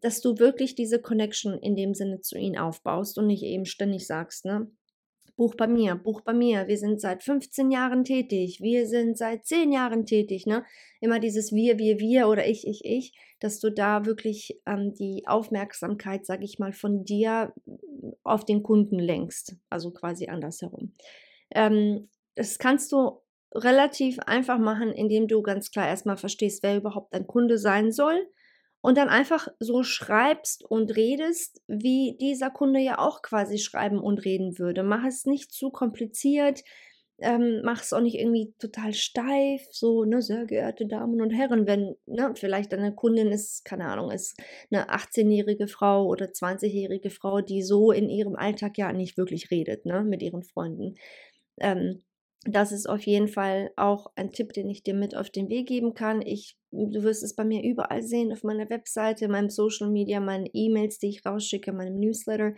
dass 0.00 0.21
du 0.21 0.38
wirklich 0.38 0.75
diese 0.75 1.00
Connection 1.00 1.59
in 1.59 1.76
dem 1.76 1.95
Sinne 1.95 2.21
zu 2.21 2.38
ihnen 2.38 2.59
aufbaust 2.59 3.19
und 3.19 3.26
nicht 3.26 3.42
eben 3.42 3.66
ständig 3.66 4.07
sagst, 4.07 4.45
ne? 4.45 4.71
Buch 5.37 5.54
bei 5.54 5.66
mir, 5.66 5.95
Buch 5.95 6.21
bei 6.21 6.35
mir, 6.35 6.69
wir 6.69 6.76
sind 6.76 7.00
seit 7.00 7.23
15 7.23 7.71
Jahren 7.71 8.04
tätig, 8.04 8.61
wir 8.61 8.87
sind 8.87 9.16
seit 9.16 9.47
10 9.47 9.73
Jahren 9.73 10.04
tätig, 10.04 10.45
ne? 10.45 10.64
Immer 11.00 11.19
dieses 11.19 11.52
wir, 11.52 11.78
wir, 11.78 11.99
wir 11.99 12.28
oder 12.28 12.47
ich, 12.47 12.66
ich, 12.66 12.85
ich, 12.85 13.14
dass 13.40 13.59
du 13.59 13.71
da 13.71 14.04
wirklich 14.04 14.61
ähm, 14.66 14.92
die 14.92 15.23
Aufmerksamkeit, 15.26 16.26
sag 16.26 16.42
ich 16.42 16.59
mal, 16.59 16.73
von 16.73 17.04
dir 17.04 17.54
auf 18.23 18.45
den 18.45 18.62
Kunden 18.62 18.99
lenkst, 18.99 19.57
also 19.71 19.90
quasi 19.92 20.28
andersherum. 20.28 20.95
Ähm, 21.54 22.11
das 22.35 22.59
kannst 22.59 22.92
du 22.92 23.23
relativ 23.54 24.19
einfach 24.21 24.59
machen, 24.59 24.92
indem 24.92 25.26
du 25.26 25.42
ganz 25.42 25.71
klar 25.71 25.88
erstmal 25.88 26.19
verstehst, 26.19 26.62
wer 26.62 26.76
überhaupt 26.76 27.14
dein 27.14 27.26
Kunde 27.26 27.59
sein 27.59 27.92
soll 27.92 28.28
und 28.80 28.96
dann 28.96 29.08
einfach 29.08 29.49
so 29.58 29.82
schreibst 29.82 30.64
und 30.64 30.96
redest, 30.96 31.62
wie 31.66 32.16
dieser 32.20 32.50
Kunde 32.50 32.80
ja 32.80 32.99
auch 32.99 33.22
quasi 33.22 33.58
schreiben 33.58 33.99
und 33.99 34.25
reden 34.25 34.58
würde. 34.58 34.82
Mach 34.82 35.04
es 35.04 35.26
nicht 35.26 35.52
zu 35.52 35.70
kompliziert, 35.70 36.62
ähm, 37.22 37.60
mach 37.64 37.82
es 37.82 37.92
auch 37.92 38.00
nicht 38.00 38.16
irgendwie 38.18 38.54
total 38.58 38.94
steif, 38.94 39.66
so, 39.70 40.04
ne, 40.04 40.22
sehr 40.22 40.46
geehrte 40.46 40.87
Damen 40.87 41.20
und 41.20 41.30
Herren, 41.30 41.66
wenn, 41.66 41.96
ne, 42.06 42.32
vielleicht 42.34 42.72
deine 42.72 42.94
Kundin 42.94 43.30
ist, 43.30 43.64
keine 43.64 43.87
Ahnung, 43.87 44.10
ist 44.10 44.40
eine 44.70 44.90
18-jährige 44.90 45.68
Frau 45.68 46.06
oder 46.06 46.26
20-jährige 46.26 47.10
Frau, 47.10 47.42
die 47.42 47.62
so 47.62 47.92
in 47.92 48.08
ihrem 48.08 48.37
Alltag 48.37 48.78
ja 48.78 48.92
nicht 48.92 49.18
wirklich 49.18 49.50
redet, 49.50 49.84
ne, 49.84 50.02
mit 50.02 50.22
ihren 50.22 50.42
Freunden. 50.42 50.94
Ähm, 51.60 52.02
das 52.46 52.72
ist 52.72 52.88
auf 52.88 53.02
jeden 53.02 53.28
Fall 53.28 53.70
auch 53.76 54.06
ein 54.14 54.32
Tipp, 54.32 54.54
den 54.54 54.70
ich 54.70 54.82
dir 54.82 54.94
mit 54.94 55.14
auf 55.14 55.28
den 55.28 55.50
Weg 55.50 55.68
geben 55.68 55.92
kann. 55.92 56.22
Ich, 56.22 56.56
du 56.73 57.03
wirst 57.03 57.23
es 57.23 57.35
bei 57.35 57.45
mir 57.45 57.62
überall 57.62 58.03
sehen, 58.03 58.33
auf 58.33 58.43
meiner 58.43 58.69
Webseite, 58.71 59.29
meinem 59.29 59.50
Social 59.50 59.91
Media, 59.91 60.21
meinen 60.21 60.49
E-Mails, 60.53 60.99
die 60.99 61.09
ich 61.09 61.27
rausschicke, 61.27 61.73
meinem 61.73 61.99
Newsletter. 61.99 62.55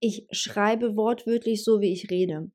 Ich 0.00 0.26
schreibe 0.30 0.96
wortwörtlich 0.96 1.64
so, 1.64 1.80
wie 1.80 1.92
ich 1.92 2.10
rede. 2.10 2.50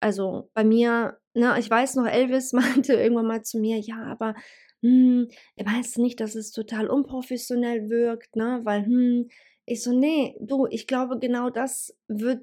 Also 0.00 0.50
bei 0.54 0.64
mir, 0.64 1.18
ne, 1.34 1.56
ich 1.58 1.70
weiß 1.70 1.96
noch, 1.96 2.06
Elvis 2.06 2.52
meinte 2.52 2.94
irgendwann 2.94 3.26
mal 3.26 3.42
zu 3.42 3.58
mir, 3.58 3.78
ja, 3.78 4.02
aber 4.04 4.34
hm, 4.82 5.28
meinst 5.64 5.96
du 5.96 6.02
nicht, 6.02 6.20
dass 6.20 6.34
es 6.34 6.50
total 6.50 6.88
unprofessionell 6.88 7.88
wirkt, 7.88 8.34
ne? 8.36 8.60
Weil, 8.64 8.84
hm, 8.84 9.28
ich 9.64 9.82
so, 9.82 9.92
nee, 9.96 10.36
du, 10.40 10.66
ich 10.70 10.88
glaube, 10.88 11.18
genau 11.20 11.50
das 11.50 11.96
wird 12.08 12.42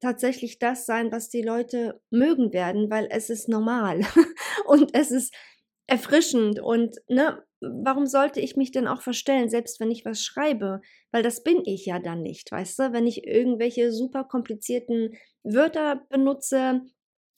tatsächlich 0.00 0.58
das 0.58 0.86
sein, 0.86 1.12
was 1.12 1.28
die 1.28 1.42
Leute 1.42 2.00
mögen 2.10 2.52
werden, 2.52 2.90
weil 2.90 3.06
es 3.10 3.30
ist 3.30 3.48
normal 3.48 4.00
und 4.66 4.94
es 4.94 5.10
ist 5.12 5.32
erfrischend 5.90 6.60
und 6.60 6.96
ne, 7.08 7.42
warum 7.60 8.06
sollte 8.06 8.40
ich 8.40 8.56
mich 8.56 8.70
denn 8.70 8.86
auch 8.86 9.02
verstellen, 9.02 9.50
selbst 9.50 9.80
wenn 9.80 9.90
ich 9.90 10.04
was 10.04 10.22
schreibe? 10.22 10.80
Weil 11.10 11.22
das 11.22 11.42
bin 11.42 11.62
ich 11.64 11.84
ja 11.84 11.98
dann 11.98 12.22
nicht, 12.22 12.50
weißt 12.52 12.78
du? 12.78 12.92
Wenn 12.92 13.06
ich 13.06 13.26
irgendwelche 13.26 13.92
super 13.92 14.24
komplizierten 14.24 15.14
Wörter 15.42 16.02
benutze 16.08 16.82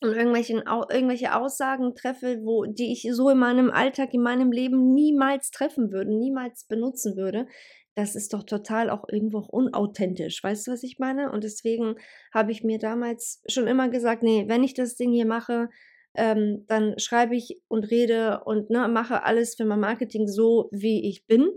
und 0.01 0.13
irgendwelche, 0.13 0.65
irgendwelche 0.91 1.35
Aussagen 1.35 1.95
treffe, 1.95 2.41
wo, 2.45 2.67
die 2.67 2.93
ich 2.93 3.09
so 3.13 3.31
in 3.31 3.39
meinem 3.39 3.71
Alltag, 3.71 4.13
in 4.13 4.23
meinem 4.23 4.53
Leben 4.53 4.93
niemals 4.93 5.51
treffen 5.51 5.91
würde, 5.91 6.15
niemals 6.15 6.67
benutzen 6.67 7.17
würde, 7.17 7.47
das 7.95 8.15
ist 8.15 8.35
doch 8.35 8.43
total 8.43 8.91
auch 8.91 9.05
irgendwo 9.09 9.39
unauthentisch. 9.39 10.43
Weißt 10.43 10.67
du, 10.67 10.73
was 10.73 10.83
ich 10.83 10.99
meine? 10.99 11.31
Und 11.31 11.45
deswegen 11.45 11.95
habe 12.35 12.53
ich 12.53 12.65
mir 12.65 12.79
damals 12.79 13.43
schon 13.49 13.67
immer 13.67 13.89
gesagt, 13.89 14.23
nee, 14.23 14.45
wenn 14.47 14.63
ich 14.63 14.75
das 14.75 14.95
Ding 14.95 15.13
hier 15.13 15.27
mache, 15.27 15.69
ähm, 16.15 16.65
dann 16.69 16.99
schreibe 16.99 17.37
ich 17.37 17.61
und 17.69 17.85
rede 17.85 18.43
und 18.45 18.71
ne, 18.71 18.87
mache 18.89 19.25
alles 19.25 19.55
für 19.55 19.65
mein 19.65 19.81
Marketing 19.81 20.29
so, 20.29 20.69
wie 20.73 21.09
ich 21.09 21.27
bin 21.27 21.51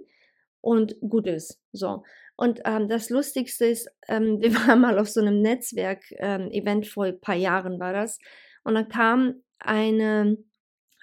und 0.61 0.95
gut 1.01 1.27
ist. 1.27 1.59
So. 1.71 2.03
Und 2.37 2.61
ähm, 2.65 2.87
das 2.87 3.09
Lustigste 3.09 3.65
ist, 3.65 3.89
ähm, 4.07 4.37
wir 4.41 4.53
waren 4.55 4.81
mal 4.81 4.99
auf 4.99 5.09
so 5.09 5.21
einem 5.21 5.41
Netzwerk-Event 5.41 6.85
ähm, 6.85 6.91
vor 6.91 7.05
ein 7.05 7.19
paar 7.19 7.35
Jahren 7.35 7.79
war 7.79 7.93
das. 7.93 8.19
Und 8.63 8.75
dann 8.75 8.89
kam 8.89 9.43
eine 9.59 10.37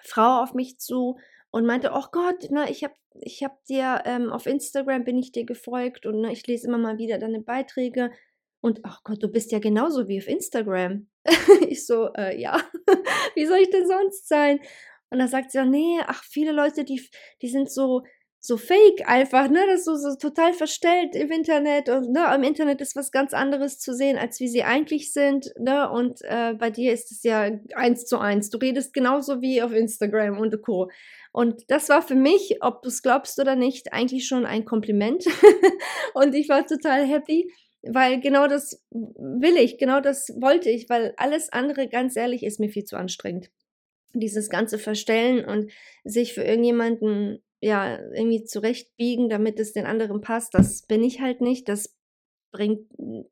Frau 0.03 0.43
auf 0.43 0.55
mich 0.55 0.79
zu 0.79 1.17
und 1.51 1.67
meinte, 1.67 1.93
oh 1.95 2.05
Gott, 2.11 2.51
ne, 2.51 2.71
ich 2.71 2.83
habe 2.85 2.95
ich 3.21 3.43
hab 3.43 3.63
dir 3.67 4.03
ähm, 4.07 4.31
auf 4.31 4.47
Instagram 4.47 5.05
bin 5.05 5.19
ich 5.19 5.33
dir 5.33 5.45
gefolgt 5.45 6.07
und 6.07 6.23
ne, 6.23 6.33
ich 6.33 6.47
lese 6.47 6.67
immer 6.67 6.79
mal 6.79 6.99
wieder 6.99 7.19
deine 7.19 7.41
Beiträge. 7.41 8.11
Und 8.61 8.81
ach 8.85 9.01
oh 9.01 9.03
Gott, 9.05 9.23
du 9.23 9.29
bist 9.29 9.53
ja 9.53 9.59
genauso 9.59 10.09
wie 10.09 10.19
auf 10.19 10.29
Instagram. 10.29 11.09
ich 11.69 11.87
so, 11.87 12.13
äh, 12.15 12.41
ja, 12.41 12.61
wie 13.35 13.47
soll 13.47 13.59
ich 13.59 13.71
denn 13.71 13.87
sonst 13.87 14.29
sein? 14.29 14.61
Und 15.11 15.19
dann 15.19 15.29
sagt 15.29 15.51
sie, 15.53 15.59
ja, 15.59 15.65
nee, 15.65 16.01
ach, 16.07 16.25
viele 16.25 16.53
Leute, 16.53 16.85
die, 16.85 17.07
die 17.43 17.49
sind 17.49 17.71
so, 17.71 18.03
so 18.45 18.57
fake 18.57 19.07
einfach, 19.07 19.49
ne? 19.49 19.61
Das 19.67 19.81
ist 19.81 19.85
so, 19.85 19.95
so 19.95 20.17
total 20.17 20.53
verstellt 20.53 21.15
im 21.15 21.31
Internet 21.31 21.89
und 21.89 22.11
ne, 22.11 22.35
im 22.35 22.43
Internet 22.43 22.81
ist 22.81 22.97
was 22.97 23.13
ganz 23.13 23.35
anderes 23.35 23.79
zu 23.79 23.95
sehen, 23.95 24.19
als 24.19 24.41
wie 24.41 24.49
sie 24.49 24.65
eigentlich 24.65 25.13
sind, 25.13 25.53
ne? 25.61 25.89
Und 25.89 26.23
äh, 26.23 26.55
bei 26.55 26.71
dir 26.71 26.93
ist 26.93 27.13
es 27.13 27.23
ja 27.23 27.51
eins 27.77 28.05
zu 28.05 28.19
eins. 28.19 28.51
Du 28.51 28.59
redest 28.59 28.95
genauso 28.95 29.43
wie 29.43 29.63
auf 29.63 29.73
Instagram 29.73 30.39
und 30.39 30.61
Co. 30.61 30.91
Und 31.31 31.63
das 31.69 31.89
war 31.89 32.03
für 32.03 32.17
mich, 32.17 32.59
ob 32.63 32.83
du 32.83 32.89
es 32.89 33.03
glaubst 33.03 33.39
oder 33.39 33.55
nicht, 33.55 33.93
eigentlich 33.93 34.27
schon 34.27 34.45
ein 34.45 34.65
Kompliment. 34.65 35.25
und 36.15 36.35
ich 36.35 36.49
war 36.49 36.67
total 36.67 37.07
happy, 37.07 37.49
weil 37.83 38.21
genau 38.21 38.47
das 38.47 38.83
will 38.91 39.57
ich, 39.57 39.79
genau 39.79 40.01
das 40.01 40.29
wollte 40.41 40.71
ich, 40.71 40.89
weil 40.89 41.15
alles 41.17 41.53
andere, 41.53 41.89
ganz 41.89 42.17
ehrlich, 42.17 42.43
ist 42.45 42.61
mir 42.61 42.69
viel 42.69 42.85
zu 42.85 42.97
anstrengend. 42.97 43.51
Dieses 44.15 44.51
ganze 44.51 44.79
Verstellen 44.79 45.45
und 45.45 45.73
sich 46.05 46.35
für 46.35 46.43
irgendjemanden 46.43 47.43
ja 47.61 47.99
irgendwie 48.13 48.45
zurechtbiegen, 48.45 49.29
damit 49.29 49.59
es 49.61 49.73
den 49.73 49.87
anderen 49.87 50.21
passt, 50.21 50.55
das 50.55 50.83
bin 50.83 51.05
ich 51.05 51.21
halt 51.21 51.41
nicht. 51.41 51.69
Das 51.69 51.97
bringt 52.53 52.87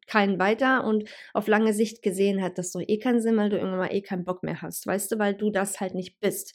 keinen 0.07 0.39
weiter 0.39 0.85
und 0.85 1.09
auf 1.35 1.47
lange 1.47 1.75
Sicht 1.75 2.03
gesehen 2.03 2.43
hat 2.43 2.59
das 2.59 2.73
doch 2.73 2.81
eh 2.81 2.99
keinen 2.99 3.21
Sinn, 3.21 3.37
weil 3.37 3.51
du 3.51 3.57
irgendwann 3.57 3.79
mal 3.79 3.95
eh 3.95 4.01
keinen 4.03 4.25
Bock 4.25 4.43
mehr 4.43 4.63
hast, 4.63 4.87
weißt 4.87 5.13
du, 5.13 5.19
weil 5.19 5.35
du 5.35 5.51
das 5.51 5.81
halt 5.81 5.95
nicht 5.95 6.19
bist. 6.21 6.55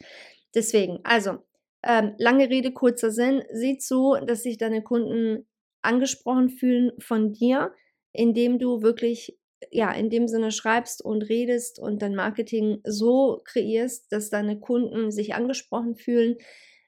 Deswegen, 0.56 1.00
also, 1.04 1.38
ähm, 1.84 2.16
lange 2.18 2.50
Rede, 2.50 2.72
kurzer 2.74 3.12
Sinn, 3.12 3.44
sieh 3.54 3.78
zu, 3.78 4.16
dass 4.26 4.42
sich 4.42 4.58
deine 4.58 4.82
Kunden 4.82 5.46
angesprochen 5.86 6.50
fühlen 6.50 6.92
von 7.00 7.32
dir, 7.34 7.72
indem 8.12 8.60
du 8.60 8.82
wirklich 8.82 9.38
ja, 9.72 9.92
in 9.92 10.10
dem 10.10 10.28
Sinne 10.28 10.52
schreibst 10.52 11.04
und 11.04 11.24
redest 11.24 11.80
und 11.80 12.02
dein 12.02 12.16
Marketing 12.16 12.82
so 12.84 13.42
kreierst, 13.46 14.12
dass 14.12 14.30
deine 14.30 14.60
Kunden 14.60 15.12
sich 15.12 15.34
angesprochen 15.34 15.96
fühlen. 15.96 16.38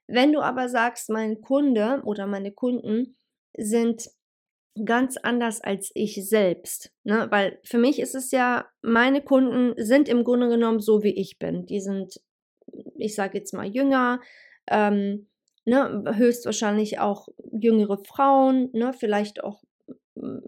Wenn 0.08 0.32
du 0.32 0.42
aber 0.42 0.70
sagst, 0.70 1.10
mein 1.10 1.42
Kunde 1.42 2.01
oder 2.06 2.27
meine 2.27 2.51
Kunden 2.51 3.18
sind 3.58 4.10
ganz 4.86 5.18
anders 5.18 5.60
als 5.60 5.92
ich 5.96 6.27
selbst, 6.30 6.94
ne? 7.04 7.27
weil 7.32 7.60
für 7.63 7.80
mich 7.80 8.00
ist 8.00 8.13
es 8.13 8.32
ja, 8.32 8.68
meine 8.82 9.24
Kunden 9.24 9.74
sind 9.84 10.08
im 10.08 10.24
Grunde 10.24 10.50
genommen 10.50 10.80
so, 10.80 11.01
wie 11.04 11.20
ich 11.20 11.39
bin. 11.39 11.66
Die 11.66 11.82
sind, 11.82 12.22
ich 12.96 13.16
sage 13.16 13.39
jetzt 13.39 13.54
mal, 13.54 13.66
jünger, 13.66 14.22
ähm, 14.68 15.27
ne? 15.68 16.16
höchstwahrscheinlich 16.16 17.00
auch 17.00 17.28
jüngere 17.52 17.98
Frauen, 18.04 18.70
ne? 18.74 18.94
vielleicht 18.98 19.44
auch 19.44 19.64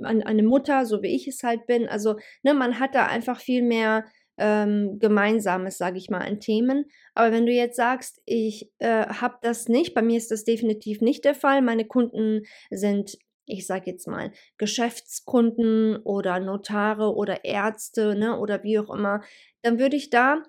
eine 0.02 0.44
Mutter, 0.44 0.86
so 0.86 1.04
wie 1.04 1.16
ich 1.16 1.28
es 1.28 1.44
halt 1.44 1.68
bin. 1.68 1.88
Also, 1.88 2.16
ne, 2.42 2.56
man 2.56 2.80
hat 2.80 2.96
da 2.96 3.06
einfach 3.06 3.40
viel 3.40 3.62
mehr 3.62 4.06
ähm, 4.38 4.98
Gemeinsames, 5.00 5.78
sage 5.78 5.98
ich 5.98 6.10
mal, 6.10 6.22
an 6.22 6.40
Themen. 6.40 6.86
Aber 7.14 7.32
wenn 7.32 7.46
du 7.46 7.52
jetzt 7.52 7.76
sagst, 7.76 8.22
ich 8.26 8.72
äh, 8.80 9.06
habe 9.06 9.38
das 9.42 9.68
nicht, 9.68 9.94
bei 9.94 10.02
mir 10.02 10.18
ist 10.18 10.32
das 10.32 10.44
definitiv 10.44 11.02
nicht 11.02 11.24
der 11.24 11.36
Fall. 11.36 11.62
Meine 11.62 11.86
Kunden 11.86 12.42
sind, 12.72 13.18
ich 13.46 13.68
sage 13.68 13.92
jetzt 13.92 14.08
mal, 14.08 14.32
Geschäftskunden 14.58 15.98
oder 15.98 16.40
Notare 16.40 17.14
oder 17.14 17.46
Ärzte, 17.46 18.16
ne, 18.16 18.40
oder 18.40 18.64
wie 18.64 18.80
auch 18.80 18.90
immer, 18.90 19.22
dann 19.62 19.78
würde 19.78 19.98
ich 19.98 20.10
da 20.10 20.42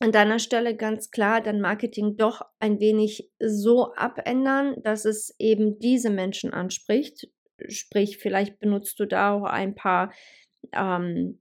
an 0.00 0.12
deiner 0.12 0.38
Stelle 0.38 0.76
ganz 0.76 1.10
klar 1.10 1.42
dein 1.42 1.60
Marketing 1.60 2.16
doch 2.16 2.40
ein 2.58 2.80
wenig 2.80 3.30
so 3.38 3.92
abändern, 3.94 4.82
dass 4.82 5.04
es 5.04 5.34
eben 5.38 5.78
diese 5.78 6.10
Menschen 6.10 6.52
anspricht. 6.52 7.28
Sprich, 7.68 8.16
vielleicht 8.16 8.58
benutzt 8.58 8.98
du 8.98 9.06
da 9.06 9.34
auch 9.34 9.44
ein 9.44 9.74
paar 9.74 10.12
ähm, 10.72 11.40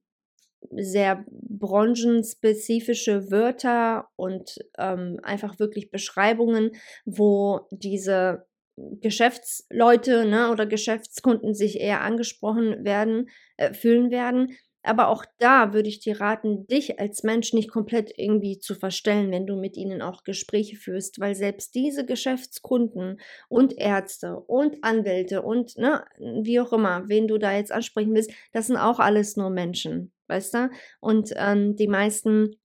sehr 0.71 1.23
branchenspezifische 1.31 3.31
Wörter 3.31 4.09
und 4.17 4.59
ähm, 4.77 5.19
einfach 5.23 5.57
wirklich 5.57 5.89
Beschreibungen, 5.89 6.71
wo 7.05 7.61
diese 7.71 8.45
Geschäftsleute 8.75 10.25
ne, 10.25 10.51
oder 10.51 10.65
Geschäftskunden 10.65 11.53
sich 11.53 11.79
eher 11.79 12.01
angesprochen 12.01 12.83
werden, 12.83 13.29
äh, 13.55 13.73
fühlen 13.73 14.11
werden. 14.11 14.57
Aber 14.83 15.09
auch 15.09 15.25
da 15.39 15.73
würde 15.73 15.89
ich 15.89 15.99
dir 15.99 16.21
raten, 16.21 16.65
dich 16.67 16.99
als 16.99 17.23
Mensch 17.23 17.53
nicht 17.53 17.69
komplett 17.69 18.13
irgendwie 18.17 18.59
zu 18.59 18.75
verstellen, 18.75 19.31
wenn 19.31 19.45
du 19.45 19.55
mit 19.55 19.75
ihnen 19.75 20.01
auch 20.01 20.23
Gespräche 20.23 20.77
führst, 20.77 21.19
weil 21.19 21.35
selbst 21.35 21.75
diese 21.75 22.05
Geschäftskunden 22.05 23.19
und 23.49 23.77
Ärzte 23.77 24.37
und 24.39 24.83
Anwälte 24.83 25.41
und 25.41 25.77
ne, 25.77 26.05
wie 26.17 26.59
auch 26.59 26.71
immer, 26.71 27.09
wen 27.09 27.27
du 27.27 27.37
da 27.37 27.53
jetzt 27.53 27.71
ansprechen 27.71 28.13
willst, 28.15 28.31
das 28.53 28.67
sind 28.67 28.77
auch 28.77 28.99
alles 28.99 29.35
nur 29.35 29.49
Menschen, 29.49 30.11
weißt 30.27 30.53
du? 30.53 30.69
Und 31.01 31.33
ähm, 31.35 31.75
die 31.75 31.87
meisten 31.87 32.55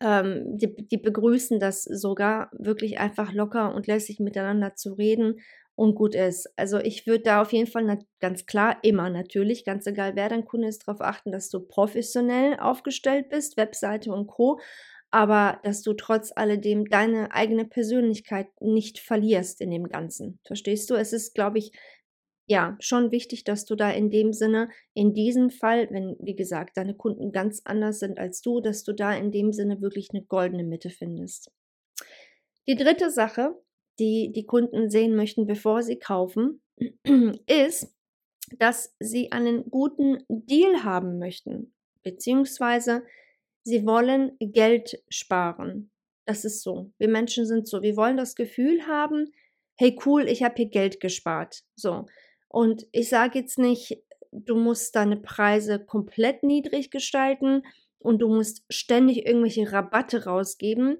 ähm, 0.00 0.58
die, 0.58 0.74
die 0.74 0.98
begrüßen 0.98 1.60
das 1.60 1.84
sogar 1.84 2.50
wirklich 2.52 2.98
einfach 2.98 3.32
locker 3.32 3.72
und 3.74 3.86
lässig 3.86 4.18
miteinander 4.18 4.74
zu 4.74 4.94
reden 4.94 5.40
und 5.76 5.94
gut 5.94 6.14
ist. 6.14 6.48
Also 6.56 6.78
ich 6.78 7.06
würde 7.06 7.22
da 7.22 7.42
auf 7.42 7.52
jeden 7.52 7.70
Fall 7.70 7.98
ganz 8.18 8.46
klar 8.46 8.78
immer 8.82 9.10
natürlich, 9.10 9.64
ganz 9.64 9.86
egal 9.86 10.16
wer 10.16 10.28
dein 10.28 10.44
Kunde 10.44 10.68
ist, 10.68 10.88
darauf 10.88 11.00
achten, 11.00 11.30
dass 11.30 11.50
du 11.50 11.60
professionell 11.60 12.58
aufgestellt 12.58 13.28
bist, 13.28 13.56
Webseite 13.56 14.10
und 14.12 14.26
Co. 14.26 14.58
Aber 15.12 15.60
dass 15.62 15.82
du 15.82 15.92
trotz 15.92 16.32
alledem 16.34 16.86
deine 16.86 17.32
eigene 17.32 17.64
Persönlichkeit 17.64 18.48
nicht 18.60 18.98
verlierst 18.98 19.60
in 19.60 19.70
dem 19.70 19.84
Ganzen. 19.84 20.40
Verstehst 20.44 20.90
du? 20.90 20.94
Es 20.94 21.12
ist, 21.12 21.34
glaube 21.34 21.58
ich, 21.58 21.72
ja, 22.48 22.76
schon 22.80 23.10
wichtig, 23.10 23.44
dass 23.44 23.64
du 23.64 23.74
da 23.74 23.90
in 23.90 24.10
dem 24.10 24.32
Sinne, 24.32 24.68
in 24.94 25.14
diesem 25.14 25.50
Fall, 25.50 25.88
wenn, 25.90 26.16
wie 26.20 26.36
gesagt, 26.36 26.76
deine 26.76 26.94
Kunden 26.94 27.32
ganz 27.32 27.60
anders 27.64 27.98
sind 27.98 28.18
als 28.18 28.40
du, 28.40 28.60
dass 28.60 28.84
du 28.84 28.92
da 28.92 29.14
in 29.14 29.32
dem 29.32 29.52
Sinne 29.52 29.80
wirklich 29.80 30.10
eine 30.12 30.24
goldene 30.24 30.64
Mitte 30.64 30.90
findest. 30.90 31.50
Die 32.68 32.76
dritte 32.76 33.10
Sache, 33.10 33.54
die 33.98 34.32
die 34.32 34.46
Kunden 34.46 34.90
sehen 34.90 35.16
möchten, 35.16 35.46
bevor 35.46 35.82
sie 35.82 35.98
kaufen, 35.98 36.62
ist, 37.46 37.94
dass 38.58 38.94
sie 39.00 39.32
einen 39.32 39.70
guten 39.70 40.24
Deal 40.28 40.84
haben 40.84 41.18
möchten, 41.18 41.74
beziehungsweise 42.02 43.02
sie 43.64 43.86
wollen 43.86 44.36
Geld 44.38 45.02
sparen. 45.08 45.90
Das 46.26 46.44
ist 46.44 46.62
so. 46.62 46.92
Wir 46.98 47.08
Menschen 47.08 47.46
sind 47.46 47.68
so. 47.68 47.82
Wir 47.82 47.96
wollen 47.96 48.16
das 48.16 48.34
Gefühl 48.34 48.86
haben, 48.86 49.32
hey 49.76 49.98
cool, 50.06 50.28
ich 50.28 50.42
habe 50.42 50.54
hier 50.56 50.68
Geld 50.68 51.00
gespart. 51.00 51.62
So. 51.76 52.06
Und 52.48 52.86
ich 52.92 53.08
sage 53.08 53.38
jetzt 53.38 53.58
nicht, 53.58 54.02
du 54.32 54.56
musst 54.56 54.94
deine 54.96 55.16
Preise 55.16 55.84
komplett 55.84 56.42
niedrig 56.42 56.90
gestalten 56.90 57.62
und 57.98 58.20
du 58.20 58.28
musst 58.28 58.64
ständig 58.70 59.26
irgendwelche 59.26 59.72
Rabatte 59.72 60.24
rausgeben, 60.24 60.98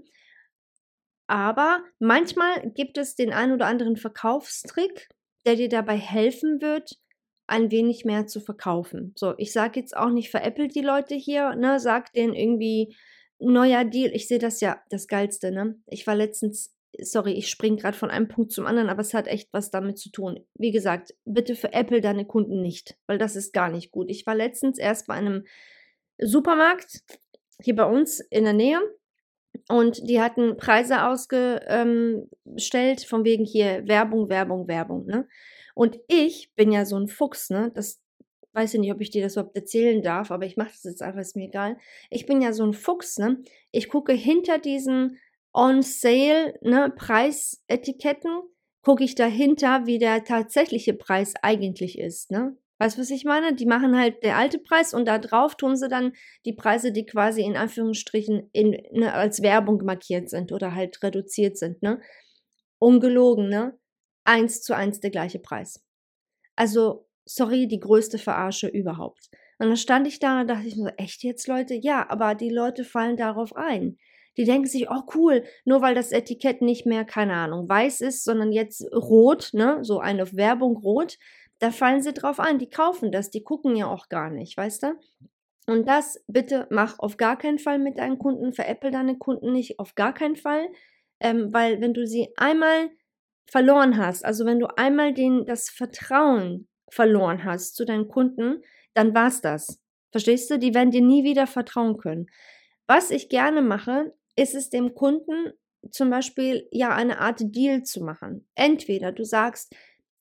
aber 1.26 1.82
manchmal 1.98 2.70
gibt 2.70 2.98
es 2.98 3.14
den 3.14 3.32
ein 3.32 3.52
oder 3.52 3.66
anderen 3.66 3.96
Verkaufstrick, 3.96 5.08
der 5.44 5.56
dir 5.56 5.68
dabei 5.68 5.96
helfen 5.96 6.60
wird, 6.60 6.98
ein 7.46 7.70
wenig 7.70 8.04
mehr 8.04 8.26
zu 8.26 8.40
verkaufen. 8.40 9.12
So, 9.16 9.34
ich 9.38 9.52
sage 9.52 9.80
jetzt 9.80 9.96
auch 9.96 10.10
nicht, 10.10 10.30
veräppelt 10.30 10.74
die 10.74 10.82
Leute 10.82 11.14
hier, 11.14 11.54
ne, 11.54 11.78
sag 11.78 12.12
denen 12.12 12.34
irgendwie 12.34 12.96
neuer 13.38 13.84
Deal. 13.84 14.10
Ich 14.14 14.28
sehe 14.28 14.38
das 14.38 14.60
ja 14.60 14.80
das 14.90 15.06
Geilste, 15.06 15.52
ne? 15.52 15.78
Ich 15.86 16.06
war 16.06 16.16
letztens, 16.16 16.74
sorry, 16.98 17.32
ich 17.32 17.48
springe 17.48 17.76
gerade 17.76 17.96
von 17.96 18.10
einem 18.10 18.28
Punkt 18.28 18.52
zum 18.52 18.66
anderen, 18.66 18.88
aber 18.88 19.00
es 19.00 19.14
hat 19.14 19.28
echt 19.28 19.48
was 19.52 19.70
damit 19.70 19.98
zu 19.98 20.10
tun. 20.10 20.40
Wie 20.54 20.72
gesagt, 20.72 21.14
bitte 21.24 21.54
veräppel 21.54 22.00
deine 22.00 22.24
Kunden 22.24 22.62
nicht, 22.62 22.96
weil 23.06 23.18
das 23.18 23.36
ist 23.36 23.52
gar 23.52 23.70
nicht 23.70 23.90
gut. 23.90 24.10
Ich 24.10 24.26
war 24.26 24.34
letztens 24.34 24.78
erst 24.78 25.06
bei 25.06 25.14
einem 25.14 25.44
Supermarkt 26.18 27.02
hier 27.62 27.76
bei 27.76 27.84
uns 27.84 28.20
in 28.20 28.44
der 28.44 28.52
Nähe 28.52 28.80
und 29.68 30.08
die 30.08 30.20
hatten 30.20 30.56
Preise 30.56 31.04
ausgestellt, 31.04 33.02
von 33.06 33.24
wegen 33.24 33.44
hier 33.44 33.86
Werbung, 33.86 34.28
Werbung, 34.28 34.68
Werbung, 34.68 35.06
ne? 35.06 35.26
Und 35.74 35.98
ich 36.08 36.54
bin 36.54 36.72
ja 36.72 36.84
so 36.84 36.96
ein 36.98 37.08
Fuchs, 37.08 37.50
ne? 37.50 37.70
Das 37.74 38.00
weiß 38.52 38.74
ich 38.74 38.80
nicht, 38.80 38.92
ob 38.92 39.00
ich 39.02 39.10
dir 39.10 39.22
das 39.22 39.34
überhaupt 39.34 39.54
erzählen 39.56 40.02
darf, 40.02 40.30
aber 40.30 40.46
ich 40.46 40.56
mache 40.56 40.70
das 40.70 40.84
jetzt 40.84 41.02
einfach, 41.02 41.20
ist 41.20 41.36
mir 41.36 41.48
egal. 41.48 41.76
Ich 42.10 42.24
bin 42.24 42.40
ja 42.40 42.52
so 42.52 42.64
ein 42.64 42.72
Fuchs, 42.72 43.18
ne? 43.18 43.42
Ich 43.70 43.88
gucke 43.90 44.12
hinter 44.14 44.58
diesen 44.58 45.18
On-Sale, 45.52 46.58
ne, 46.62 46.92
Preisetiketten, 46.96 48.40
gucke 48.82 49.04
ich 49.04 49.14
dahinter, 49.14 49.86
wie 49.86 49.98
der 49.98 50.24
tatsächliche 50.24 50.94
Preis 50.94 51.34
eigentlich 51.42 51.98
ist, 51.98 52.30
ne? 52.30 52.56
Weißt 52.78 52.96
du, 52.96 53.00
was 53.00 53.10
ich 53.10 53.24
meine? 53.24 53.54
Die 53.54 53.66
machen 53.66 53.98
halt 53.98 54.22
der 54.22 54.36
alte 54.36 54.58
Preis 54.58 54.92
und 54.92 55.06
da 55.06 55.18
drauf 55.18 55.56
tun 55.56 55.76
sie 55.76 55.88
dann 55.88 56.12
die 56.44 56.52
Preise, 56.52 56.92
die 56.92 57.06
quasi 57.06 57.42
in 57.42 57.56
Anführungsstrichen 57.56 58.50
in, 58.52 58.76
ne, 58.92 59.14
als 59.14 59.42
Werbung 59.42 59.82
markiert 59.84 60.28
sind 60.28 60.52
oder 60.52 60.74
halt 60.74 61.02
reduziert 61.02 61.56
sind, 61.56 61.82
ne? 61.82 62.00
Ungelogen, 62.78 63.48
ne? 63.48 63.78
Eins 64.24 64.60
zu 64.62 64.74
eins 64.76 65.00
der 65.00 65.10
gleiche 65.10 65.38
Preis. 65.38 65.82
Also, 66.54 67.06
sorry, 67.24 67.66
die 67.66 67.80
größte 67.80 68.18
Verarsche 68.18 68.68
überhaupt. 68.68 69.30
Und 69.58 69.68
dann 69.68 69.76
stand 69.76 70.06
ich 70.06 70.18
da 70.18 70.40
und 70.40 70.48
dachte 70.48 70.66
ich 70.68 70.76
mir 70.76 70.90
so, 70.90 70.96
echt 70.98 71.22
jetzt, 71.22 71.48
Leute? 71.48 71.74
Ja, 71.74 72.10
aber 72.10 72.34
die 72.34 72.50
Leute 72.50 72.84
fallen 72.84 73.16
darauf 73.16 73.56
ein. 73.56 73.96
Die 74.36 74.44
denken 74.44 74.66
sich, 74.66 74.90
oh 74.90 75.02
cool, 75.14 75.44
nur 75.64 75.80
weil 75.80 75.94
das 75.94 76.12
Etikett 76.12 76.60
nicht 76.60 76.84
mehr, 76.84 77.06
keine 77.06 77.34
Ahnung, 77.34 77.66
weiß 77.68 78.02
ist, 78.02 78.24
sondern 78.24 78.52
jetzt 78.52 78.82
rot, 78.92 79.50
ne? 79.54 79.78
So 79.82 79.98
eine 79.98 80.30
Werbung 80.34 80.76
rot 80.76 81.16
da 81.58 81.70
fallen 81.70 82.02
sie 82.02 82.12
drauf 82.12 82.38
an, 82.40 82.58
die 82.58 82.68
kaufen 82.68 83.10
das, 83.12 83.30
die 83.30 83.42
gucken 83.42 83.76
ja 83.76 83.86
auch 83.86 84.08
gar 84.08 84.30
nicht, 84.30 84.56
weißt 84.56 84.82
du? 84.82 84.98
Und 85.66 85.88
das 85.88 86.22
bitte 86.28 86.66
mach 86.70 86.98
auf 86.98 87.16
gar 87.16 87.36
keinen 87.36 87.58
Fall 87.58 87.78
mit 87.78 87.98
deinen 87.98 88.18
Kunden, 88.18 88.52
veräppel 88.52 88.90
deine 88.90 89.18
Kunden 89.18 89.52
nicht, 89.52 89.78
auf 89.78 89.94
gar 89.94 90.14
keinen 90.14 90.36
Fall, 90.36 90.68
ähm, 91.20 91.52
weil 91.52 91.80
wenn 91.80 91.94
du 91.94 92.06
sie 92.06 92.28
einmal 92.36 92.90
verloren 93.50 93.96
hast, 93.96 94.24
also 94.24 94.44
wenn 94.44 94.60
du 94.60 94.66
einmal 94.76 95.12
den, 95.12 95.44
das 95.44 95.70
Vertrauen 95.70 96.68
verloren 96.90 97.44
hast 97.44 97.74
zu 97.74 97.84
deinen 97.84 98.08
Kunden, 98.08 98.62
dann 98.94 99.14
war's 99.14 99.40
das. 99.40 99.82
Verstehst 100.12 100.50
du? 100.50 100.58
Die 100.58 100.74
werden 100.74 100.90
dir 100.90 101.02
nie 101.02 101.24
wieder 101.24 101.46
vertrauen 101.46 101.96
können. 101.96 102.26
Was 102.86 103.10
ich 103.10 103.28
gerne 103.28 103.60
mache, 103.60 104.14
ist 104.36 104.54
es 104.54 104.70
dem 104.70 104.94
Kunden 104.94 105.52
zum 105.90 106.10
Beispiel 106.10 106.68
ja 106.70 106.94
eine 106.94 107.18
Art 107.18 107.40
Deal 107.42 107.82
zu 107.82 108.02
machen. 108.02 108.48
Entweder 108.54 109.12
du 109.12 109.24
sagst, 109.24 109.74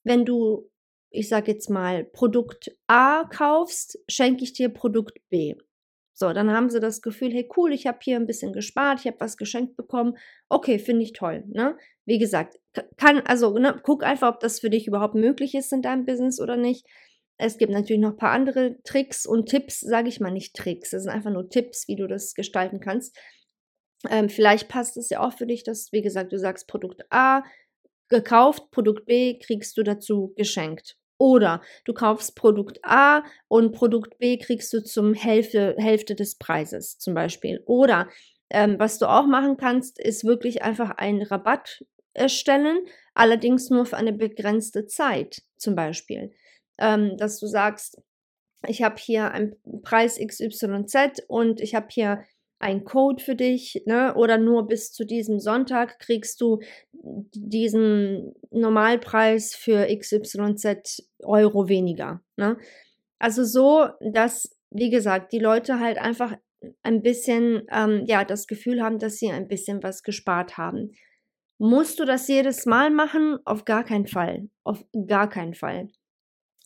wenn 0.04 0.24
du 0.24 0.68
ich 1.10 1.28
sage 1.28 1.52
jetzt 1.52 1.70
mal, 1.70 2.04
Produkt 2.04 2.76
A 2.86 3.24
kaufst, 3.24 3.98
schenke 4.08 4.44
ich 4.44 4.52
dir 4.52 4.68
Produkt 4.68 5.18
B. 5.28 5.54
So, 6.18 6.32
dann 6.32 6.50
haben 6.50 6.70
sie 6.70 6.80
das 6.80 7.02
Gefühl, 7.02 7.30
hey 7.30 7.46
cool, 7.56 7.72
ich 7.74 7.86
habe 7.86 7.98
hier 8.02 8.16
ein 8.16 8.26
bisschen 8.26 8.54
gespart, 8.54 9.00
ich 9.00 9.06
habe 9.06 9.20
was 9.20 9.36
geschenkt 9.36 9.76
bekommen. 9.76 10.16
Okay, 10.48 10.78
finde 10.78 11.02
ich 11.02 11.12
toll. 11.12 11.44
Ne? 11.48 11.76
Wie 12.06 12.18
gesagt, 12.18 12.58
kann, 12.96 13.20
also 13.20 13.58
ne, 13.58 13.78
guck 13.82 14.02
einfach, 14.02 14.34
ob 14.34 14.40
das 14.40 14.60
für 14.60 14.70
dich 14.70 14.86
überhaupt 14.86 15.14
möglich 15.14 15.54
ist 15.54 15.72
in 15.74 15.82
deinem 15.82 16.06
Business 16.06 16.40
oder 16.40 16.56
nicht. 16.56 16.86
Es 17.38 17.58
gibt 17.58 17.70
natürlich 17.70 18.00
noch 18.00 18.12
ein 18.12 18.16
paar 18.16 18.30
andere 18.30 18.82
Tricks 18.82 19.26
und 19.26 19.46
Tipps, 19.46 19.80
sage 19.80 20.08
ich 20.08 20.20
mal 20.20 20.30
nicht 20.30 20.56
Tricks. 20.56 20.90
Das 20.90 21.02
sind 21.02 21.12
einfach 21.12 21.30
nur 21.30 21.50
Tipps, 21.50 21.86
wie 21.86 21.96
du 21.96 22.06
das 22.06 22.32
gestalten 22.32 22.80
kannst. 22.80 23.14
Ähm, 24.08 24.30
vielleicht 24.30 24.68
passt 24.68 24.96
es 24.96 25.10
ja 25.10 25.20
auch 25.20 25.34
für 25.34 25.46
dich, 25.46 25.64
dass, 25.64 25.92
wie 25.92 26.02
gesagt, 26.02 26.32
du 26.32 26.38
sagst 26.38 26.66
Produkt 26.66 27.04
A 27.10 27.42
gekauft, 28.08 28.70
Produkt 28.70 29.06
B 29.06 29.38
kriegst 29.38 29.76
du 29.76 29.82
dazu 29.82 30.32
geschenkt. 30.36 30.96
Oder 31.18 31.62
du 31.84 31.94
kaufst 31.94 32.36
Produkt 32.36 32.78
A 32.82 33.24
und 33.48 33.72
Produkt 33.72 34.18
B 34.18 34.36
kriegst 34.36 34.72
du 34.72 34.82
zum 34.82 35.14
Hälfte, 35.14 35.74
Hälfte 35.78 36.14
des 36.14 36.36
Preises 36.36 36.98
zum 36.98 37.14
Beispiel. 37.14 37.62
Oder 37.66 38.08
ähm, 38.50 38.76
was 38.78 38.98
du 38.98 39.06
auch 39.06 39.26
machen 39.26 39.56
kannst, 39.56 39.98
ist 39.98 40.24
wirklich 40.24 40.62
einfach 40.62 40.90
einen 40.90 41.22
Rabatt 41.22 41.84
erstellen, 42.12 42.78
allerdings 43.14 43.70
nur 43.70 43.86
für 43.86 43.96
eine 43.96 44.12
begrenzte 44.12 44.86
Zeit 44.86 45.42
zum 45.56 45.74
Beispiel. 45.74 46.32
Ähm, 46.78 47.16
dass 47.16 47.40
du 47.40 47.46
sagst, 47.46 48.00
ich 48.66 48.82
habe 48.82 48.96
hier 48.98 49.30
einen 49.30 49.56
Preis 49.82 50.18
XYZ 50.18 51.22
und 51.28 51.60
ich 51.60 51.74
habe 51.74 51.86
hier 51.90 52.24
ein 52.58 52.84
Code 52.84 53.22
für 53.22 53.34
dich, 53.34 53.82
ne? 53.86 54.14
Oder 54.14 54.38
nur 54.38 54.66
bis 54.66 54.92
zu 54.92 55.04
diesem 55.04 55.40
Sonntag 55.40 55.98
kriegst 55.98 56.40
du 56.40 56.60
diesen 56.92 58.34
Normalpreis 58.50 59.54
für 59.54 59.86
XYZ 59.86 61.08
Euro 61.22 61.68
weniger. 61.68 62.22
Ne? 62.36 62.56
Also 63.18 63.44
so, 63.44 63.88
dass, 64.12 64.56
wie 64.70 64.90
gesagt, 64.90 65.32
die 65.32 65.38
Leute 65.38 65.80
halt 65.80 65.98
einfach 65.98 66.36
ein 66.82 67.02
bisschen, 67.02 67.66
ähm, 67.70 68.04
ja, 68.06 68.24
das 68.24 68.46
Gefühl 68.46 68.82
haben, 68.82 68.98
dass 68.98 69.18
sie 69.18 69.30
ein 69.30 69.48
bisschen 69.48 69.82
was 69.82 70.02
gespart 70.02 70.56
haben. 70.56 70.92
Musst 71.58 72.00
du 72.00 72.04
das 72.04 72.28
jedes 72.28 72.66
Mal 72.66 72.90
machen? 72.90 73.38
Auf 73.44 73.64
gar 73.64 73.84
keinen 73.84 74.06
Fall. 74.06 74.48
Auf 74.64 74.84
gar 75.06 75.28
keinen 75.28 75.54
Fall. 75.54 75.88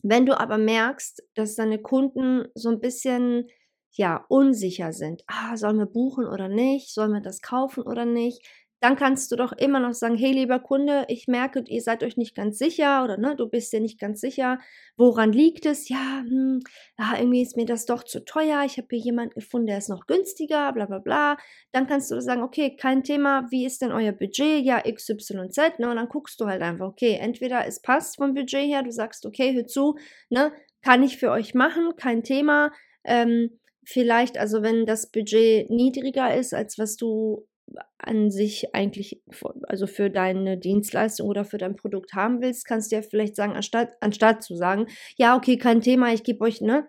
Wenn 0.03 0.25
du 0.25 0.37
aber 0.37 0.57
merkst, 0.57 1.23
dass 1.35 1.55
deine 1.55 1.79
Kunden 1.79 2.45
so 2.55 2.69
ein 2.69 2.79
bisschen 2.79 3.47
ja, 3.93 4.25
unsicher 4.29 4.93
sind, 4.93 5.23
ah, 5.27 5.57
sollen 5.57 5.77
wir 5.77 5.85
buchen 5.85 6.25
oder 6.25 6.47
nicht, 6.47 6.93
sollen 6.93 7.13
wir 7.13 7.21
das 7.21 7.41
kaufen 7.41 7.83
oder 7.83 8.05
nicht, 8.05 8.47
dann 8.81 8.95
kannst 8.95 9.31
du 9.31 9.35
doch 9.35 9.51
immer 9.53 9.79
noch 9.79 9.93
sagen, 9.93 10.15
hey 10.17 10.31
lieber 10.31 10.57
Kunde, 10.59 11.05
ich 11.07 11.27
merke, 11.27 11.63
ihr 11.67 11.81
seid 11.83 12.01
euch 12.03 12.17
nicht 12.17 12.35
ganz 12.35 12.57
sicher 12.57 13.03
oder 13.03 13.15
ne, 13.17 13.35
du 13.35 13.47
bist 13.47 13.71
dir 13.71 13.79
nicht 13.79 13.99
ganz 13.99 14.19
sicher, 14.19 14.57
woran 14.97 15.31
liegt 15.31 15.67
es? 15.67 15.87
Ja, 15.87 16.23
hm, 16.27 16.61
ja 16.97 17.13
irgendwie 17.19 17.43
ist 17.43 17.55
mir 17.55 17.67
das 17.67 17.85
doch 17.85 18.03
zu 18.03 18.25
teuer, 18.25 18.63
ich 18.65 18.77
habe 18.77 18.87
hier 18.89 18.97
jemanden 18.97 19.35
gefunden, 19.35 19.67
der 19.67 19.77
ist 19.77 19.89
noch 19.89 20.07
günstiger, 20.07 20.73
bla 20.73 20.87
bla 20.87 20.97
bla. 20.97 21.37
Dann 21.71 21.85
kannst 21.85 22.09
du 22.09 22.19
sagen, 22.21 22.41
okay, 22.41 22.75
kein 22.75 23.03
Thema, 23.03 23.45
wie 23.51 23.67
ist 23.67 23.83
denn 23.83 23.91
euer 23.91 24.13
Budget? 24.13 24.65
Ja, 24.65 24.81
XYZ, 24.81 25.77
ne? 25.77 25.89
Und 25.89 25.97
dann 25.97 26.09
guckst 26.09 26.41
du 26.41 26.47
halt 26.47 26.63
einfach, 26.63 26.87
okay, 26.87 27.19
entweder 27.21 27.67
es 27.67 27.83
passt 27.83 28.15
vom 28.15 28.33
Budget 28.33 28.65
her, 28.65 28.81
du 28.81 28.91
sagst, 28.91 29.27
okay, 29.27 29.53
hör 29.53 29.67
zu, 29.67 29.95
ne, 30.31 30.51
kann 30.81 31.03
ich 31.03 31.17
für 31.17 31.29
euch 31.29 31.53
machen, 31.53 31.95
kein 31.97 32.23
Thema. 32.23 32.71
Ähm, 33.03 33.59
vielleicht, 33.91 34.37
also 34.37 34.61
wenn 34.63 34.85
das 34.85 35.11
Budget 35.11 35.69
niedriger 35.69 36.35
ist, 36.35 36.53
als 36.53 36.77
was 36.77 36.95
du 36.95 37.47
an 37.97 38.31
sich 38.31 38.75
eigentlich, 38.75 39.21
also 39.63 39.87
für 39.87 40.09
deine 40.09 40.57
Dienstleistung 40.57 41.27
oder 41.29 41.45
für 41.45 41.57
dein 41.57 41.75
Produkt 41.75 42.13
haben 42.13 42.41
willst, 42.41 42.65
kannst 42.65 42.91
du 42.91 42.97
ja 42.97 43.01
vielleicht 43.01 43.35
sagen, 43.35 43.53
anstatt, 43.53 43.93
anstatt 44.01 44.43
zu 44.43 44.55
sagen, 44.55 44.87
ja, 45.17 45.35
okay, 45.37 45.57
kein 45.57 45.81
Thema, 45.81 46.13
ich 46.13 46.23
gebe 46.23 46.43
euch, 46.43 46.61
ne, 46.61 46.87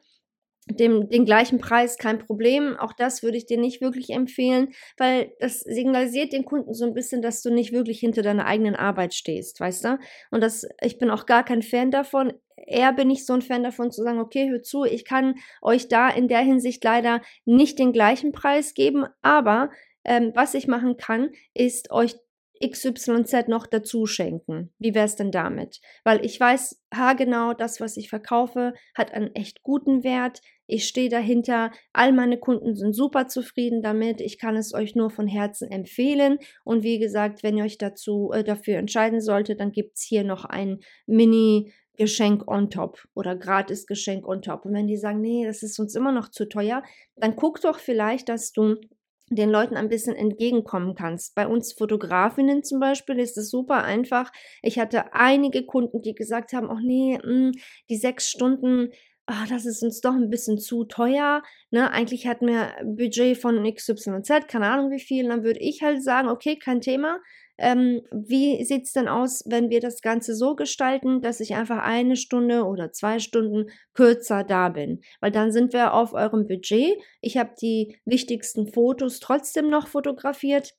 dem, 0.71 1.09
den 1.09 1.25
gleichen 1.25 1.59
Preis, 1.59 1.99
kein 1.99 2.19
Problem. 2.19 2.77
Auch 2.77 2.93
das 2.93 3.23
würde 3.23 3.37
ich 3.37 3.47
dir 3.47 3.59
nicht 3.59 3.81
wirklich 3.81 4.11
empfehlen, 4.11 4.69
weil 4.97 5.33
das 5.41 5.61
signalisiert 5.61 6.33
den 6.33 6.45
Kunden 6.45 6.73
so 6.73 6.85
ein 6.87 6.95
bisschen, 6.95 7.21
dass 7.21 7.43
du 7.43 7.51
nicht 7.51 7.73
wirklich 7.73 7.99
hinter 7.99 8.23
deiner 8.23 8.47
eigenen 8.47 8.77
Arbeit 8.77 9.15
stehst, 9.15 9.59
weißt 9.61 9.85
du? 9.85 9.99
Und 10.31 10.41
das, 10.43 10.67
ich 10.81 10.99
bin 10.99 11.11
auch 11.11 11.27
gar 11.27 11.45
kein 11.45 11.63
Fan 11.63 11.91
davon. 11.91 12.33
Eher 12.67 12.93
bin 12.93 13.11
ich 13.11 13.27
so 13.27 13.33
ein 13.33 13.43
Fan 13.43 13.63
davon 13.63 13.91
zu 13.91 14.03
sagen, 14.03 14.21
okay, 14.21 14.49
hör 14.51 14.63
zu, 14.63 14.85
ich 14.85 15.05
kann 15.05 15.35
euch 15.61 15.89
da 15.89 16.09
in 16.09 16.29
der 16.29 16.41
Hinsicht 16.41 16.83
leider 16.85 17.21
nicht 17.45 17.79
den 17.79 17.93
gleichen 17.93 18.33
Preis 18.33 18.75
geben, 18.75 19.07
aber 19.21 19.71
ähm, 20.05 20.33
was 20.35 20.55
ich 20.55 20.67
machen 20.67 20.97
kann, 20.97 21.31
ist 21.55 21.91
euch 21.91 22.17
XYZ 22.63 23.49
noch 23.49 23.67
dazu 23.67 24.07
schenken. 24.07 24.73
Wie 24.79 24.95
wäre 24.95 25.07
es 25.07 25.17
denn 25.17 25.33
damit? 25.33 25.81
Weil 26.05 26.25
ich 26.25 26.39
weiß 26.39 26.81
haargenau, 26.95 27.55
das, 27.55 27.81
was 27.81 27.97
ich 27.97 28.09
verkaufe, 28.09 28.75
hat 28.95 29.13
einen 29.13 29.35
echt 29.35 29.63
guten 29.63 30.05
Wert. 30.05 30.41
Ich 30.67 30.87
stehe 30.87 31.09
dahinter. 31.09 31.73
All 31.93 32.13
meine 32.13 32.39
Kunden 32.39 32.77
sind 32.77 32.95
super 32.95 33.27
zufrieden 33.27 33.83
damit. 33.83 34.21
Ich 34.21 34.39
kann 34.39 34.57
es 34.57 34.75
euch 34.75 34.95
nur 34.95 35.11
von 35.11 35.27
Herzen 35.27 35.71
empfehlen. 35.71 36.39
Und 36.65 36.85
wie 36.85 36.99
gesagt, 36.99 37.43
wenn 37.43 37.57
ihr 37.57 37.65
euch 37.65 37.79
dazu 37.79 38.31
äh, 38.33 38.45
dafür 38.45 38.79
entscheiden 38.79 39.21
solltet, 39.21 39.61
dann 39.61 39.73
gibt 39.73 39.97
es 39.97 40.03
hier 40.03 40.23
noch 40.23 40.45
ein 40.45 40.79
Mini 41.07 41.73
Geschenk 41.97 42.49
on 42.49 42.71
top 42.71 43.07
oder 43.15 43.37
gratis 43.37 43.87
Geschenk 43.87 44.27
on 44.27 44.43
top. 44.43 44.65
Und 44.65 44.75
wenn 44.75 44.87
die 44.87 44.97
sagen, 44.97 45.21
nee, 45.21 45.45
das 45.45 45.63
ist 45.63 45.79
uns 45.79 45.95
immer 45.95 46.13
noch 46.13 46.29
zu 46.29 46.49
teuer, 46.49 46.83
dann 47.17 47.37
guck 47.37 47.61
doch 47.61 47.79
vielleicht, 47.79 48.29
dass 48.29 48.53
du 48.53 48.77
den 49.31 49.51
Leuten 49.51 49.77
ein 49.77 49.89
bisschen 49.89 50.15
entgegenkommen 50.15 50.95
kannst. 50.95 51.35
Bei 51.35 51.47
uns 51.47 51.73
Fotografinnen 51.73 52.65
zum 52.65 52.81
Beispiel 52.81 53.19
ist 53.19 53.39
es 53.39 53.51
super 53.51 53.83
einfach. 53.85 54.31
Ich 54.63 54.79
hatte 54.79 55.15
einige 55.15 55.65
Kunden, 55.65 56.03
die 56.03 56.15
gesagt 56.15 56.53
haben, 56.53 56.69
ach 56.71 56.81
nee, 56.83 57.19
mh, 57.19 57.25
hm, 57.25 57.53
die 57.89 57.97
sechs 57.97 58.29
Stunden, 58.29 58.91
ach, 59.27 59.49
das 59.49 59.67
ist 59.67 59.83
uns 59.83 60.01
doch 60.01 60.15
ein 60.15 60.31
bisschen 60.31 60.59
zu 60.59 60.85
teuer. 60.85 61.43
Ne? 61.71 61.91
Eigentlich 61.91 62.27
hatten 62.27 62.47
wir 62.47 62.77
ein 62.77 62.97
Budget 62.97 63.39
von 63.39 63.63
XYZ, 63.63 64.49
keine 64.49 64.67
Ahnung 64.67 64.91
wie 64.91 65.01
viel. 65.01 65.25
Und 65.25 65.31
dann 65.31 65.45
würde 65.45 65.61
ich 65.61 65.83
halt 65.83 66.03
sagen, 66.03 66.29
okay, 66.29 66.59
kein 66.59 66.81
Thema. 66.81 67.21
Ähm, 67.63 68.03
wie 68.11 68.65
sieht 68.65 68.87
es 68.87 68.93
denn 68.93 69.07
aus, 69.07 69.45
wenn 69.47 69.71
wir 69.71 69.81
das 69.81 70.03
Ganze 70.03 70.35
so 70.35 70.57
gestalten, 70.57 71.21
dass 71.23 71.39
ich 71.39 71.55
einfach 71.55 71.79
eine 71.79 72.17
Stunde 72.17 72.65
oder 72.65 72.91
zwei 72.91 73.21
Stunden 73.21 73.71
kürzer 73.95 74.43
da 74.43 74.69
bin? 74.69 75.01
Weil 75.21 75.31
dann 75.31 75.53
sind 75.53 75.73
wir 75.73 75.95
auf 75.95 76.13
eurem 76.13 76.49
Budget. 76.49 76.99
Ich 77.21 77.37
habe 77.37 77.53
die 77.63 77.97
wichtigsten 78.05 78.67
Fotos 78.67 79.21
trotzdem 79.21 79.71
noch 79.71 79.87
fotografiert 79.87 80.75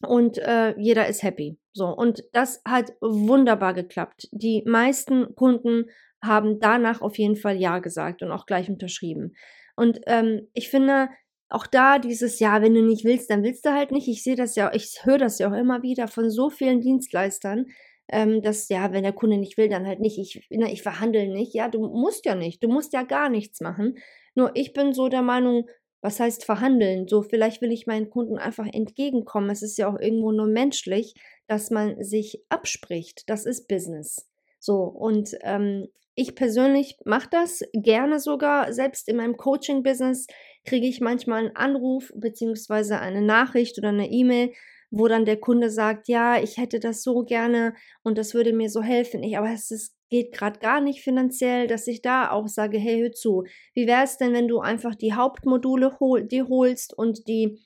und 0.00 0.38
äh, 0.38 0.74
jeder 0.78 1.06
ist 1.08 1.22
happy. 1.22 1.58
So, 1.74 1.88
und 1.88 2.24
das 2.32 2.62
hat 2.66 2.92
wunderbar 3.02 3.74
geklappt. 3.74 4.28
Die 4.32 4.62
meisten 4.66 5.34
Kunden 5.34 5.90
haben 6.22 6.58
danach 6.58 7.02
auf 7.02 7.18
jeden 7.18 7.36
Fall 7.36 7.56
Ja 7.56 7.80
gesagt 7.80 8.22
und 8.22 8.32
auch 8.32 8.46
gleich 8.46 8.70
unterschrieben. 8.70 9.34
Und 9.76 10.00
ähm, 10.06 10.48
ich 10.54 10.70
finde, 10.70 11.08
auch 11.48 11.66
da 11.66 11.98
dieses, 11.98 12.40
ja, 12.40 12.62
wenn 12.62 12.74
du 12.74 12.82
nicht 12.82 13.04
willst, 13.04 13.30
dann 13.30 13.42
willst 13.42 13.64
du 13.64 13.72
halt 13.72 13.92
nicht. 13.92 14.08
Ich 14.08 14.22
sehe 14.22 14.36
das 14.36 14.56
ja, 14.56 14.72
ich 14.74 15.00
höre 15.04 15.18
das 15.18 15.38
ja 15.38 15.50
auch 15.50 15.56
immer 15.56 15.82
wieder 15.82 16.08
von 16.08 16.30
so 16.30 16.50
vielen 16.50 16.80
Dienstleistern, 16.80 17.66
ähm, 18.08 18.42
dass, 18.42 18.68
ja, 18.68 18.92
wenn 18.92 19.02
der 19.02 19.12
Kunde 19.12 19.38
nicht 19.38 19.56
will, 19.56 19.68
dann 19.68 19.86
halt 19.86 20.00
nicht. 20.00 20.18
Ich, 20.18 20.46
na, 20.50 20.66
ich 20.70 20.82
verhandle 20.82 21.28
nicht. 21.28 21.54
Ja, 21.54 21.68
du 21.68 21.80
musst 21.80 22.26
ja 22.26 22.34
nicht. 22.34 22.62
Du 22.62 22.68
musst 22.68 22.92
ja 22.92 23.02
gar 23.02 23.28
nichts 23.28 23.60
machen. 23.60 23.96
Nur 24.34 24.50
ich 24.54 24.72
bin 24.72 24.92
so 24.92 25.08
der 25.08 25.22
Meinung, 25.22 25.68
was 26.02 26.20
heißt 26.20 26.44
verhandeln? 26.44 27.08
So, 27.08 27.22
vielleicht 27.22 27.62
will 27.62 27.72
ich 27.72 27.86
meinen 27.86 28.10
Kunden 28.10 28.36
einfach 28.36 28.66
entgegenkommen. 28.70 29.48
Es 29.48 29.62
ist 29.62 29.78
ja 29.78 29.88
auch 29.88 29.98
irgendwo 29.98 30.32
nur 30.32 30.46
menschlich, 30.46 31.14
dass 31.46 31.70
man 31.70 32.02
sich 32.02 32.44
abspricht. 32.50 33.28
Das 33.28 33.46
ist 33.46 33.68
Business. 33.68 34.28
So, 34.58 34.82
und 34.82 35.34
ähm, 35.42 35.88
ich 36.14 36.34
persönlich 36.34 36.96
mache 37.04 37.28
das 37.30 37.62
gerne 37.72 38.20
sogar, 38.20 38.72
selbst 38.72 39.08
in 39.08 39.16
meinem 39.16 39.36
Coaching-Business 39.36 40.26
kriege 40.64 40.86
ich 40.86 41.00
manchmal 41.00 41.40
einen 41.40 41.56
Anruf 41.56 42.12
beziehungsweise 42.14 43.00
eine 43.00 43.22
Nachricht 43.22 43.78
oder 43.78 43.88
eine 43.88 44.10
E-Mail, 44.10 44.52
wo 44.90 45.08
dann 45.08 45.24
der 45.24 45.38
Kunde 45.38 45.70
sagt, 45.70 46.08
ja, 46.08 46.40
ich 46.40 46.56
hätte 46.56 46.78
das 46.78 47.02
so 47.02 47.24
gerne 47.24 47.74
und 48.02 48.16
das 48.16 48.32
würde 48.32 48.52
mir 48.52 48.70
so 48.70 48.80
helfen. 48.80 49.24
Ich, 49.24 49.36
aber 49.36 49.50
es 49.50 49.72
ist, 49.72 49.96
geht 50.08 50.32
gerade 50.32 50.60
gar 50.60 50.80
nicht 50.80 51.02
finanziell, 51.02 51.66
dass 51.66 51.86
ich 51.88 52.00
da 52.00 52.30
auch 52.30 52.46
sage, 52.46 52.78
hey, 52.78 53.00
hör 53.00 53.12
zu, 53.12 53.44
wie 53.74 53.88
wäre 53.88 54.04
es 54.04 54.16
denn, 54.16 54.32
wenn 54.32 54.46
du 54.46 54.60
einfach 54.60 54.94
die 54.94 55.14
Hauptmodule 55.14 55.98
hol, 55.98 56.22
die 56.24 56.44
holst 56.44 56.96
und 56.96 57.26
die 57.26 57.58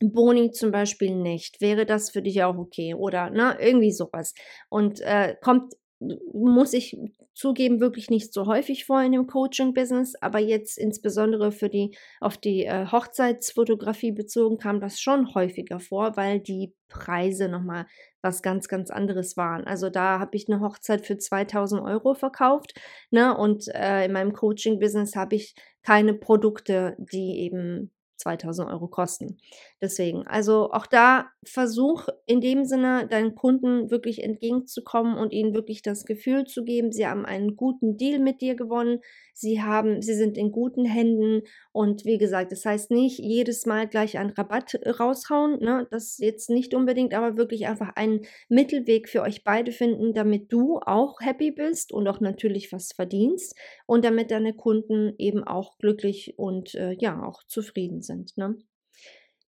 Boni 0.00 0.50
zum 0.50 0.72
Beispiel 0.72 1.14
nicht. 1.14 1.60
Wäre 1.60 1.86
das 1.86 2.10
für 2.10 2.22
dich 2.22 2.42
auch 2.42 2.56
okay? 2.56 2.94
Oder 2.94 3.30
ne, 3.30 3.56
irgendwie 3.60 3.92
sowas. 3.92 4.34
Und 4.68 5.00
äh, 5.00 5.36
kommt 5.40 5.74
muss 6.00 6.72
ich 6.72 6.96
zugeben, 7.34 7.80
wirklich 7.80 8.10
nicht 8.10 8.32
so 8.32 8.46
häufig 8.46 8.84
vor 8.84 9.02
in 9.02 9.12
dem 9.12 9.26
Coaching-Business, 9.26 10.14
aber 10.20 10.38
jetzt 10.38 10.78
insbesondere 10.78 11.52
für 11.52 11.68
die, 11.68 11.96
auf 12.20 12.36
die 12.36 12.64
äh, 12.64 12.86
Hochzeitsfotografie 12.86 14.12
bezogen 14.12 14.58
kam 14.58 14.80
das 14.80 15.00
schon 15.00 15.34
häufiger 15.34 15.80
vor, 15.80 16.16
weil 16.16 16.40
die 16.40 16.74
Preise 16.88 17.48
nochmal 17.48 17.86
was 18.22 18.42
ganz, 18.42 18.68
ganz 18.68 18.90
anderes 18.90 19.36
waren. 19.36 19.64
Also 19.64 19.90
da 19.90 20.18
habe 20.18 20.36
ich 20.36 20.48
eine 20.48 20.60
Hochzeit 20.60 21.06
für 21.06 21.18
2000 21.18 21.82
Euro 21.82 22.14
verkauft, 22.14 22.74
ne, 23.10 23.36
und 23.36 23.68
äh, 23.74 24.04
in 24.04 24.12
meinem 24.12 24.32
Coaching-Business 24.32 25.16
habe 25.16 25.36
ich 25.36 25.54
keine 25.82 26.14
Produkte, 26.14 26.96
die 26.98 27.40
eben 27.40 27.90
2000 28.24 28.68
Euro 28.70 28.88
kosten. 28.88 29.36
Deswegen, 29.80 30.26
also 30.26 30.70
auch 30.72 30.86
da 30.86 31.26
versuch 31.44 32.08
in 32.26 32.40
dem 32.40 32.64
Sinne 32.64 33.06
deinen 33.06 33.34
Kunden 33.34 33.90
wirklich 33.90 34.22
entgegenzukommen 34.22 35.16
und 35.16 35.32
ihnen 35.32 35.54
wirklich 35.54 35.82
das 35.82 36.04
Gefühl 36.06 36.44
zu 36.46 36.64
geben, 36.64 36.90
sie 36.90 37.06
haben 37.06 37.26
einen 37.26 37.56
guten 37.56 37.96
Deal 37.96 38.18
mit 38.18 38.40
dir 38.40 38.54
gewonnen. 38.56 39.00
Sie 39.34 39.60
haben, 39.60 40.00
sie 40.00 40.14
sind 40.14 40.38
in 40.38 40.52
guten 40.52 40.84
Händen 40.84 41.42
und 41.72 42.04
wie 42.04 42.18
gesagt, 42.18 42.52
das 42.52 42.64
heißt 42.64 42.90
nicht 42.90 43.18
jedes 43.18 43.66
Mal 43.66 43.88
gleich 43.88 44.16
einen 44.16 44.30
Rabatt 44.30 44.78
raushauen, 44.98 45.58
ne? 45.58 45.86
das 45.90 46.18
jetzt 46.18 46.48
nicht 46.48 46.72
unbedingt, 46.72 47.12
aber 47.12 47.36
wirklich 47.36 47.66
einfach 47.66 47.96
einen 47.96 48.24
Mittelweg 48.48 49.08
für 49.08 49.22
euch 49.22 49.44
beide 49.44 49.72
finden, 49.72 50.14
damit 50.14 50.52
du 50.52 50.78
auch 50.78 51.20
happy 51.20 51.50
bist 51.50 51.92
und 51.92 52.06
auch 52.08 52.20
natürlich 52.20 52.72
was 52.72 52.92
verdienst 52.92 53.58
und 53.86 54.04
damit 54.04 54.30
deine 54.30 54.54
Kunden 54.54 55.14
eben 55.18 55.42
auch 55.44 55.76
glücklich 55.78 56.38
und 56.38 56.74
äh, 56.76 56.92
ja 56.92 57.22
auch 57.22 57.42
zufrieden 57.42 58.00
sind. 58.00 58.36
Ne? 58.36 58.56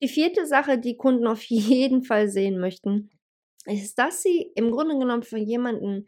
Die 0.01 0.09
vierte 0.09 0.47
Sache, 0.47 0.79
die 0.79 0.97
Kunden 0.97 1.27
auf 1.27 1.43
jeden 1.49 2.05
Fall 2.05 2.29
sehen 2.29 2.59
möchten, 2.59 3.11
ist, 3.67 3.99
dass 3.99 4.23
sie 4.23 4.53
im 4.55 4.71
Grunde 4.71 4.99
genommen 4.99 5.23
für 5.23 5.39
jemanden 5.39 6.07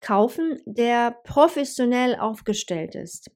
kaufen, 0.00 0.60
der 0.66 1.16
professionell 1.24 2.16
aufgestellt 2.16 2.94
ist. 2.94 3.30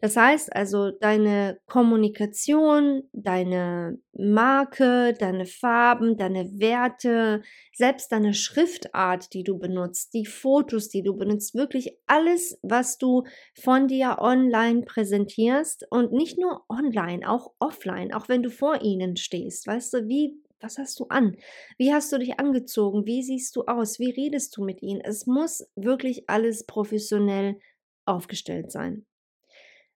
Das 0.00 0.16
heißt 0.16 0.54
also, 0.54 0.90
deine 0.90 1.58
Kommunikation, 1.66 3.04
deine 3.12 3.98
Marke, 4.12 5.14
deine 5.18 5.46
Farben, 5.46 6.18
deine 6.18 6.60
Werte, 6.60 7.42
selbst 7.74 8.12
deine 8.12 8.34
Schriftart, 8.34 9.32
die 9.32 9.42
du 9.42 9.58
benutzt, 9.58 10.12
die 10.12 10.26
Fotos, 10.26 10.90
die 10.90 11.02
du 11.02 11.16
benutzt, 11.16 11.54
wirklich 11.54 11.96
alles, 12.06 12.58
was 12.62 12.98
du 12.98 13.24
von 13.54 13.88
dir 13.88 14.18
online 14.20 14.82
präsentierst 14.82 15.86
und 15.90 16.12
nicht 16.12 16.38
nur 16.38 16.64
online, 16.68 17.28
auch 17.28 17.52
offline, 17.58 18.12
auch 18.12 18.28
wenn 18.28 18.42
du 18.42 18.50
vor 18.50 18.82
ihnen 18.82 19.16
stehst. 19.16 19.66
Weißt 19.66 19.94
du, 19.94 20.08
wie 20.08 20.34
was 20.60 20.78
hast 20.78 20.98
du 21.00 21.06
an? 21.08 21.36
Wie 21.78 21.92
hast 21.92 22.12
du 22.12 22.18
dich 22.18 22.38
angezogen? 22.40 23.06
Wie 23.06 23.22
siehst 23.22 23.54
du 23.56 23.64
aus? 23.64 23.98
Wie 23.98 24.10
redest 24.10 24.56
du 24.56 24.64
mit 24.64 24.82
ihnen? 24.82 25.00
Es 25.00 25.26
muss 25.26 25.66
wirklich 25.76 26.28
alles 26.28 26.64
professionell 26.64 27.58
aufgestellt 28.04 28.70
sein. 28.70 29.06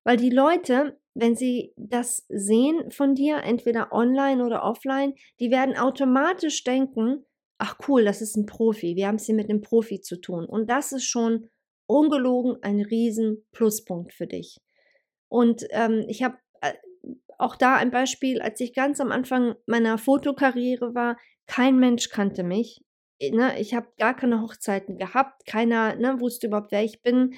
Weil 0.05 0.17
die 0.17 0.31
Leute, 0.31 0.99
wenn 1.15 1.37
sie 1.37 1.73
das 1.77 2.25
sehen 2.29 2.91
von 2.91 3.15
dir, 3.15 3.43
entweder 3.43 3.93
online 3.93 4.45
oder 4.45 4.63
offline, 4.63 5.15
die 5.39 5.51
werden 5.51 5.77
automatisch 5.77 6.65
denken, 6.65 7.25
ach 7.59 7.77
cool, 7.87 8.05
das 8.05 8.23
ist 8.23 8.37
ein 8.37 8.47
Profi, 8.47 8.97
wir 8.97 9.07
haben 9.07 9.17
es 9.17 9.27
hier 9.27 9.35
mit 9.35 9.51
einem 9.51 9.61
Profi 9.61 10.01
zu 10.01 10.21
tun. 10.21 10.47
Und 10.47 10.71
das 10.71 10.93
ist 10.93 11.05
schon 11.05 11.51
ungelogen 11.87 12.57
ein 12.63 12.81
riesen 12.81 13.47
Pluspunkt 13.53 14.15
für 14.15 14.27
dich. 14.27 14.57
Und 15.29 15.67
ähm, 15.71 16.05
ich 16.09 16.23
habe 16.23 16.39
auch 17.41 17.57
da 17.57 17.77
ein 17.77 17.91
Beispiel, 17.91 18.41
als 18.41 18.61
ich 18.61 18.75
ganz 18.75 19.01
am 19.01 19.13
Anfang 19.13 19.55
meiner 19.67 19.99
Fotokarriere 19.99 20.95
war, 20.95 21.17
kein 21.47 21.79
Mensch 21.79 22.11
kannte 22.11 22.43
mich. 22.43 22.83
Ne, 23.21 23.61
ich 23.61 23.75
habe 23.75 23.89
gar 23.99 24.17
keine 24.17 24.41
Hochzeiten 24.41 24.97
gehabt, 24.97 25.45
keiner 25.47 25.95
ne, 25.97 26.21
wusste 26.21 26.47
überhaupt, 26.47 26.73
wer 26.73 26.85
ich 26.85 27.03
bin 27.03 27.35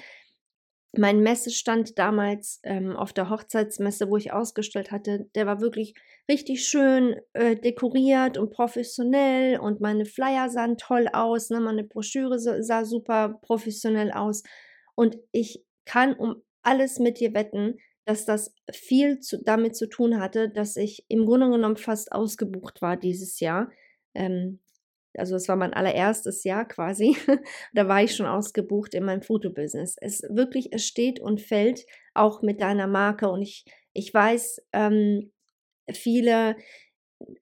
mein 0.95 1.21
Messestand 1.21 1.97
damals 1.97 2.59
ähm, 2.63 2.95
auf 2.95 3.13
der 3.13 3.29
Hochzeitsmesse, 3.29 4.09
wo 4.09 4.17
ich 4.17 4.31
ausgestellt 4.31 4.91
hatte, 4.91 5.27
der 5.33 5.47
war 5.47 5.59
wirklich 5.59 5.95
richtig 6.29 6.67
schön 6.67 7.15
äh, 7.33 7.55
dekoriert 7.55 8.37
und 8.37 8.51
professionell 8.51 9.59
und 9.59 9.81
meine 9.81 10.05
Flyer 10.05 10.49
sahen 10.49 10.77
toll 10.77 11.07
aus, 11.11 11.49
ne? 11.49 11.59
meine 11.59 11.83
Broschüre 11.83 12.37
sah 12.39 12.85
super 12.85 13.39
professionell 13.41 14.11
aus 14.11 14.43
und 14.95 15.17
ich 15.31 15.63
kann 15.85 16.13
um 16.13 16.43
alles 16.61 16.99
mit 16.99 17.19
dir 17.19 17.33
wetten, 17.33 17.79
dass 18.05 18.25
das 18.25 18.53
viel 18.71 19.19
zu, 19.19 19.41
damit 19.43 19.75
zu 19.75 19.87
tun 19.87 20.19
hatte, 20.19 20.49
dass 20.49 20.75
ich 20.75 21.05
im 21.07 21.25
Grunde 21.25 21.49
genommen 21.49 21.77
fast 21.77 22.11
ausgebucht 22.11 22.81
war 22.81 22.97
dieses 22.97 23.39
Jahr. 23.39 23.71
Ähm, 24.13 24.59
also 25.15 25.35
es 25.35 25.47
war 25.47 25.55
mein 25.55 25.73
allererstes 25.73 26.43
Jahr 26.43 26.67
quasi, 26.67 27.15
da 27.73 27.87
war 27.87 28.03
ich 28.03 28.15
schon 28.15 28.25
ausgebucht 28.25 28.93
in 28.95 29.05
meinem 29.05 29.21
Fotobusiness. 29.21 29.95
Es 30.01 30.23
wirklich, 30.29 30.73
es 30.73 30.85
steht 30.85 31.19
und 31.19 31.41
fällt 31.41 31.85
auch 32.13 32.41
mit 32.41 32.61
deiner 32.61 32.87
Marke 32.87 33.29
und 33.29 33.41
ich, 33.41 33.65
ich 33.93 34.13
weiß, 34.13 34.61
ähm, 34.73 35.31
viele 35.91 36.55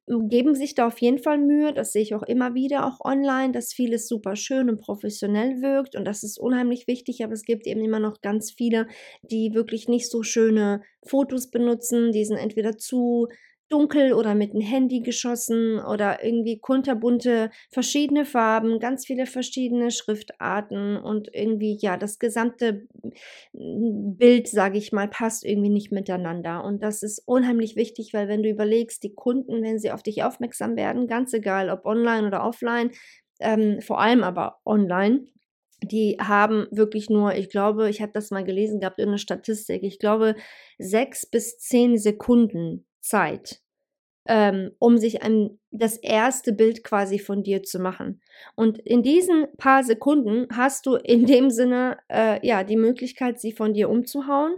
geben 0.07 0.55
sich 0.55 0.75
da 0.75 0.87
auf 0.87 0.99
jeden 0.99 1.19
Fall 1.19 1.37
Mühe, 1.37 1.73
das 1.73 1.93
sehe 1.93 2.01
ich 2.01 2.13
auch 2.15 2.23
immer 2.23 2.53
wieder, 2.53 2.85
auch 2.85 2.99
online, 3.03 3.51
dass 3.51 3.73
vieles 3.73 4.07
super 4.07 4.35
schön 4.35 4.69
und 4.69 4.79
professionell 4.81 5.61
wirkt 5.61 5.95
und 5.95 6.05
das 6.05 6.23
ist 6.23 6.39
unheimlich 6.39 6.87
wichtig, 6.87 7.23
aber 7.23 7.33
es 7.33 7.43
gibt 7.43 7.67
eben 7.67 7.81
immer 7.81 7.99
noch 7.99 8.21
ganz 8.21 8.51
viele, 8.51 8.87
die 9.21 9.53
wirklich 9.53 9.87
nicht 9.87 10.09
so 10.09 10.23
schöne 10.23 10.81
Fotos 11.03 11.49
benutzen, 11.49 12.11
die 12.11 12.25
sind 12.25 12.37
entweder 12.37 12.77
zu 12.77 13.27
dunkel 13.71 14.13
oder 14.13 14.35
mit 14.35 14.53
dem 14.53 14.61
Handy 14.61 14.99
geschossen 15.01 15.79
oder 15.79 16.23
irgendwie 16.23 16.59
kunterbunte 16.59 17.49
verschiedene 17.71 18.25
Farben, 18.25 18.79
ganz 18.79 19.05
viele 19.05 19.25
verschiedene 19.25 19.91
Schriftarten 19.91 20.97
und 20.97 21.29
irgendwie 21.33 21.77
ja 21.79 21.97
das 21.97 22.19
gesamte 22.19 22.87
Bild, 23.53 24.47
sage 24.47 24.77
ich 24.77 24.91
mal, 24.91 25.07
passt 25.07 25.45
irgendwie 25.45 25.69
nicht 25.69 25.91
miteinander. 25.91 26.63
Und 26.63 26.83
das 26.83 27.01
ist 27.03 27.19
unheimlich 27.25 27.75
wichtig, 27.75 28.13
weil 28.13 28.27
wenn 28.27 28.43
du 28.43 28.49
überlegst, 28.49 29.03
die 29.03 29.13
Kunden, 29.13 29.63
wenn 29.63 29.79
sie 29.79 29.91
auf 29.91 30.03
dich 30.03 30.23
aufmerksam 30.23 30.75
werden, 30.75 31.07
ganz 31.07 31.33
egal 31.33 31.69
ob 31.69 31.85
online 31.85 32.27
oder 32.27 32.43
offline, 32.45 32.91
ähm, 33.39 33.81
vor 33.81 33.99
allem 33.99 34.23
aber 34.23 34.59
online, 34.65 35.25
die 35.83 36.17
haben 36.19 36.67
wirklich 36.71 37.09
nur, 37.09 37.33
ich 37.35 37.49
glaube, 37.49 37.89
ich 37.89 38.01
habe 38.01 38.11
das 38.13 38.29
mal 38.29 38.43
gelesen 38.43 38.79
gehabt 38.79 38.99
in 38.99 39.07
einer 39.07 39.17
Statistik, 39.17 39.83
ich 39.83 39.97
glaube, 39.97 40.35
sechs 40.77 41.25
bis 41.25 41.57
zehn 41.57 41.97
Sekunden 41.97 42.85
Zeit, 43.01 43.61
ähm, 44.27 44.71
um 44.79 44.97
sich 44.97 45.23
ein, 45.23 45.59
das 45.71 45.97
erste 45.97 46.53
Bild 46.53 46.83
quasi 46.83 47.19
von 47.19 47.43
dir 47.43 47.63
zu 47.63 47.79
machen. 47.79 48.21
Und 48.55 48.79
in 48.79 49.03
diesen 49.03 49.47
paar 49.57 49.83
Sekunden 49.83 50.47
hast 50.55 50.85
du 50.85 50.95
in 50.95 51.25
dem 51.25 51.49
Sinne 51.49 51.97
äh, 52.09 52.45
ja 52.45 52.63
die 52.63 52.77
Möglichkeit, 52.77 53.39
sie 53.39 53.51
von 53.51 53.73
dir 53.73 53.89
umzuhauen 53.89 54.53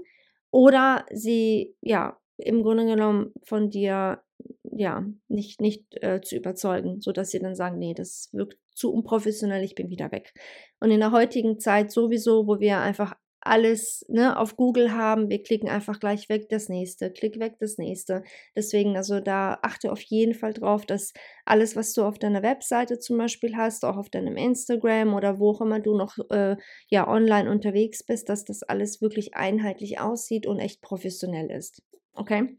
oder 0.52 1.06
sie 1.12 1.76
ja 1.82 2.20
im 2.38 2.62
Grunde 2.64 2.86
genommen 2.86 3.34
von 3.44 3.70
dir 3.70 4.22
ja 4.64 5.06
nicht 5.28 5.62
nicht 5.62 5.86
äh, 6.04 6.22
zu 6.22 6.36
überzeugen, 6.36 7.00
so 7.02 7.12
dass 7.12 7.32
sie 7.32 7.40
dann 7.40 7.56
sagen, 7.56 7.80
nee, 7.80 7.94
das 7.94 8.30
wirkt 8.34 8.58
zu 8.76 8.92
unprofessionell, 8.92 9.64
ich 9.64 9.76
bin 9.76 9.90
wieder 9.90 10.12
weg. 10.12 10.34
Und 10.80 10.92
in 10.92 11.00
der 11.00 11.12
heutigen 11.12 11.60
Zeit 11.60 11.92
sowieso, 11.92 12.48
wo 12.48 12.60
wir 12.60 12.80
einfach 12.80 13.16
alles 13.46 14.06
ne, 14.08 14.38
auf 14.38 14.56
Google 14.56 14.94
haben. 14.94 15.30
Wir 15.30 15.44
klicken 15.44 15.70
einfach 15.70 16.00
gleich 16.00 16.30
weg 16.30 16.50
das 16.50 16.70
nächste, 16.70 17.12
klick 17.12 17.40
weg 17.40 17.56
das 17.60 17.78
nächste. 17.78 18.24
Deswegen, 18.56 18.96
also 18.96 19.20
da 19.20 19.60
achte 19.62 19.92
auf 19.92 20.02
jeden 20.02 20.34
Fall 20.34 20.54
drauf, 20.54 20.86
dass 20.86 21.14
alles, 21.46 21.76
was 21.76 21.94
du 21.94 22.04
auf 22.04 22.18
deiner 22.18 22.42
Webseite 22.42 23.00
zum 23.00 23.18
Beispiel 23.18 23.56
hast, 23.56 23.84
auch 23.86 23.98
auf 23.98 24.10
deinem 24.10 24.38
Instagram 24.38 25.14
oder 25.14 25.40
wo 25.40 25.52
auch 25.52 25.62
immer 25.62 25.80
du 25.80 25.96
noch 25.98 26.18
äh, 26.30 26.56
ja 26.88 27.08
online 27.08 27.50
unterwegs 27.50 28.04
bist, 28.04 28.30
dass 28.30 28.46
das 28.46 28.64
alles 28.64 29.02
wirklich 29.02 29.36
einheitlich 29.36 30.00
aussieht 30.00 30.48
und 30.48 30.60
echt 30.60 30.82
professionell 30.82 31.52
ist. 31.52 31.82
Okay? 32.14 32.58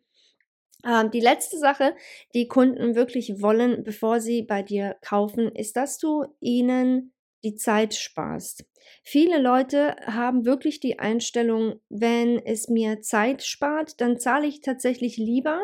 Ähm, 0.86 1.10
die 1.10 1.20
letzte 1.20 1.58
Sache, 1.58 1.96
die 2.34 2.46
Kunden 2.46 2.94
wirklich 2.94 3.40
wollen, 3.40 3.84
bevor 3.84 4.20
sie 4.20 4.42
bei 4.42 4.62
dir 4.62 4.96
kaufen, 5.00 5.50
ist, 5.54 5.76
dass 5.76 5.98
du 5.98 6.26
ihnen 6.40 7.13
die 7.44 7.54
Zeit 7.56 7.94
sparst. 7.94 8.64
Viele 9.02 9.40
Leute 9.40 9.96
haben 10.06 10.44
wirklich 10.44 10.80
die 10.80 10.98
Einstellung, 10.98 11.80
wenn 11.88 12.38
es 12.44 12.68
mir 12.68 13.00
Zeit 13.00 13.42
spart, 13.42 14.00
dann 14.00 14.18
zahle 14.18 14.46
ich 14.46 14.60
tatsächlich 14.60 15.16
lieber 15.16 15.60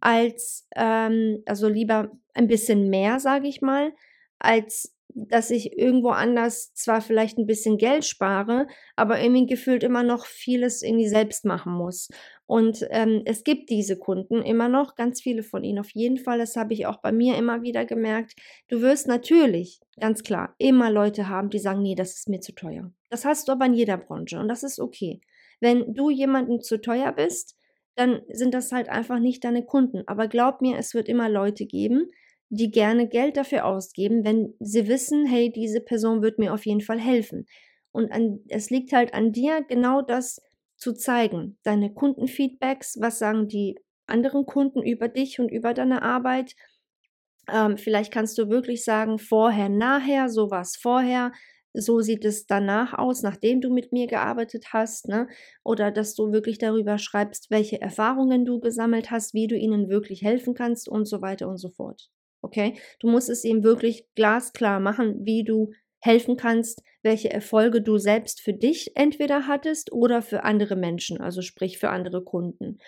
als, 0.00 0.68
ähm, 0.74 1.42
also 1.46 1.68
lieber 1.68 2.10
ein 2.34 2.48
bisschen 2.48 2.88
mehr, 2.88 3.18
sage 3.18 3.48
ich 3.48 3.62
mal, 3.62 3.92
als 4.38 4.96
dass 5.16 5.50
ich 5.50 5.78
irgendwo 5.78 6.10
anders 6.10 6.74
zwar 6.74 7.00
vielleicht 7.00 7.38
ein 7.38 7.46
bisschen 7.46 7.78
Geld 7.78 8.04
spare, 8.04 8.66
aber 8.96 9.18
irgendwie 9.18 9.46
gefühlt 9.46 9.82
immer 9.82 10.02
noch 10.02 10.26
vieles 10.26 10.82
irgendwie 10.82 11.08
selbst 11.08 11.46
machen 11.46 11.72
muss. 11.72 12.08
Und 12.46 12.86
ähm, 12.90 13.22
es 13.24 13.42
gibt 13.42 13.70
diese 13.70 13.98
Kunden 13.98 14.40
immer 14.42 14.68
noch, 14.68 14.94
ganz 14.94 15.20
viele 15.20 15.42
von 15.42 15.64
ihnen 15.64 15.80
auf 15.80 15.90
jeden 15.90 16.16
Fall. 16.16 16.38
Das 16.38 16.54
habe 16.56 16.74
ich 16.74 16.86
auch 16.86 16.98
bei 16.98 17.10
mir 17.10 17.36
immer 17.36 17.62
wieder 17.62 17.84
gemerkt. 17.84 18.34
Du 18.68 18.80
wirst 18.82 19.08
natürlich, 19.08 19.80
ganz 19.98 20.22
klar, 20.22 20.54
immer 20.58 20.90
Leute 20.90 21.28
haben, 21.28 21.50
die 21.50 21.58
sagen, 21.58 21.82
nee, 21.82 21.96
das 21.96 22.14
ist 22.16 22.28
mir 22.28 22.40
zu 22.40 22.52
teuer. 22.52 22.92
Das 23.10 23.24
hast 23.24 23.48
du 23.48 23.52
aber 23.52 23.66
in 23.66 23.74
jeder 23.74 23.96
Branche 23.96 24.38
und 24.38 24.48
das 24.48 24.62
ist 24.62 24.78
okay. 24.78 25.20
Wenn 25.60 25.94
du 25.94 26.10
jemandem 26.10 26.60
zu 26.60 26.80
teuer 26.80 27.12
bist, 27.12 27.56
dann 27.96 28.20
sind 28.28 28.54
das 28.54 28.70
halt 28.72 28.88
einfach 28.88 29.18
nicht 29.18 29.42
deine 29.42 29.64
Kunden. 29.64 30.02
Aber 30.06 30.28
glaub 30.28 30.60
mir, 30.60 30.76
es 30.78 30.94
wird 30.94 31.08
immer 31.08 31.28
Leute 31.28 31.66
geben, 31.66 32.10
die 32.48 32.70
gerne 32.70 33.08
Geld 33.08 33.36
dafür 33.36 33.64
ausgeben, 33.64 34.24
wenn 34.24 34.54
sie 34.60 34.86
wissen, 34.86 35.26
hey, 35.26 35.50
diese 35.50 35.80
Person 35.80 36.22
wird 36.22 36.38
mir 36.38 36.54
auf 36.54 36.66
jeden 36.66 36.82
Fall 36.82 37.00
helfen. 37.00 37.46
Und 37.90 38.12
an, 38.12 38.40
es 38.48 38.70
liegt 38.70 38.92
halt 38.92 39.14
an 39.14 39.32
dir, 39.32 39.64
genau 39.66 40.02
das 40.02 40.40
zu 40.76 40.92
zeigen. 40.92 41.58
Deine 41.62 41.92
Kundenfeedbacks, 41.92 42.98
was 43.00 43.18
sagen 43.18 43.48
die 43.48 43.78
anderen 44.06 44.46
Kunden 44.46 44.82
über 44.82 45.08
dich 45.08 45.40
und 45.40 45.50
über 45.50 45.74
deine 45.74 46.02
Arbeit. 46.02 46.54
Ähm, 47.48 47.78
vielleicht 47.78 48.12
kannst 48.12 48.38
du 48.38 48.48
wirklich 48.48 48.84
sagen, 48.84 49.18
vorher, 49.18 49.68
nachher, 49.68 50.28
so 50.28 50.50
war 50.50 50.62
es 50.62 50.76
vorher, 50.76 51.32
so 51.78 52.00
sieht 52.00 52.24
es 52.24 52.46
danach 52.46 52.94
aus, 52.94 53.22
nachdem 53.22 53.60
du 53.60 53.70
mit 53.70 53.92
mir 53.92 54.06
gearbeitet 54.06 54.72
hast, 54.72 55.08
ne? 55.08 55.28
Oder 55.62 55.90
dass 55.90 56.14
du 56.14 56.32
wirklich 56.32 56.58
darüber 56.58 56.98
schreibst, 56.98 57.50
welche 57.50 57.80
Erfahrungen 57.80 58.44
du 58.44 58.60
gesammelt 58.60 59.10
hast, 59.10 59.34
wie 59.34 59.46
du 59.46 59.56
ihnen 59.56 59.88
wirklich 59.88 60.22
helfen 60.22 60.54
kannst 60.54 60.88
und 60.88 61.04
so 61.04 61.20
weiter 61.20 61.48
und 61.48 61.58
so 61.58 61.68
fort. 61.68 62.10
Okay? 62.40 62.78
Du 63.00 63.08
musst 63.08 63.28
es 63.28 63.44
ihm 63.44 63.62
wirklich 63.62 64.06
glasklar 64.14 64.80
machen, 64.80 65.24
wie 65.24 65.44
du 65.44 65.72
helfen 66.06 66.36
kannst, 66.36 66.82
welche 67.02 67.30
Erfolge 67.30 67.82
du 67.82 67.98
selbst 67.98 68.40
für 68.40 68.54
dich 68.54 68.92
entweder 68.96 69.46
hattest 69.46 69.92
oder 69.92 70.22
für 70.22 70.44
andere 70.44 70.76
Menschen, 70.76 71.20
also 71.20 71.42
sprich 71.42 71.78
für 71.78 71.90
andere 71.90 72.22
Kunden. 72.22 72.78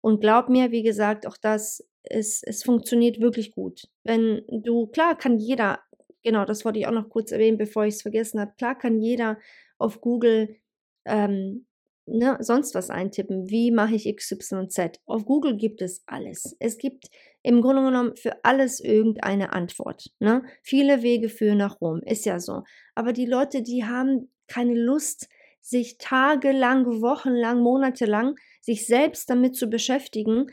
Und 0.00 0.20
glaub 0.20 0.48
mir, 0.48 0.72
wie 0.72 0.82
gesagt, 0.82 1.26
auch 1.26 1.36
das 1.36 1.86
ist, 2.02 2.42
es 2.46 2.64
funktioniert 2.64 3.20
wirklich 3.20 3.52
gut. 3.52 3.88
Wenn 4.02 4.42
du, 4.48 4.88
klar 4.88 5.16
kann 5.16 5.38
jeder, 5.38 5.80
genau, 6.24 6.44
das 6.44 6.64
wollte 6.64 6.80
ich 6.80 6.86
auch 6.86 6.92
noch 6.92 7.08
kurz 7.08 7.30
erwähnen, 7.30 7.58
bevor 7.58 7.84
ich 7.84 7.94
es 7.94 8.02
vergessen 8.02 8.40
habe, 8.40 8.52
klar 8.56 8.76
kann 8.76 9.00
jeder 9.00 9.38
auf 9.78 10.00
Google 10.00 10.56
ähm, 11.04 11.66
ne, 12.06 12.36
sonst 12.40 12.74
was 12.74 12.90
eintippen. 12.90 13.48
Wie 13.50 13.70
mache 13.70 13.94
ich 13.94 14.14
XYZ? 14.14 15.00
Auf 15.06 15.24
Google 15.24 15.56
gibt 15.56 15.82
es 15.82 16.02
alles. 16.06 16.56
Es 16.58 16.78
gibt 16.78 17.06
im 17.42 17.60
Grunde 17.60 17.82
genommen 17.82 18.16
für 18.16 18.44
alles 18.44 18.80
irgendeine 18.80 19.52
Antwort. 19.52 20.10
Ne? 20.18 20.42
Viele 20.62 21.02
Wege 21.02 21.28
führen 21.28 21.58
nach 21.58 21.80
Rom, 21.80 22.00
ist 22.04 22.24
ja 22.24 22.40
so. 22.40 22.62
Aber 22.94 23.12
die 23.12 23.26
Leute, 23.26 23.62
die 23.62 23.84
haben 23.84 24.30
keine 24.46 24.74
Lust, 24.74 25.28
sich 25.60 25.96
tagelang, 25.98 26.86
wochenlang, 27.02 27.60
monatelang 27.60 28.34
sich 28.60 28.86
selbst 28.86 29.30
damit 29.30 29.56
zu 29.56 29.68
beschäftigen, 29.68 30.46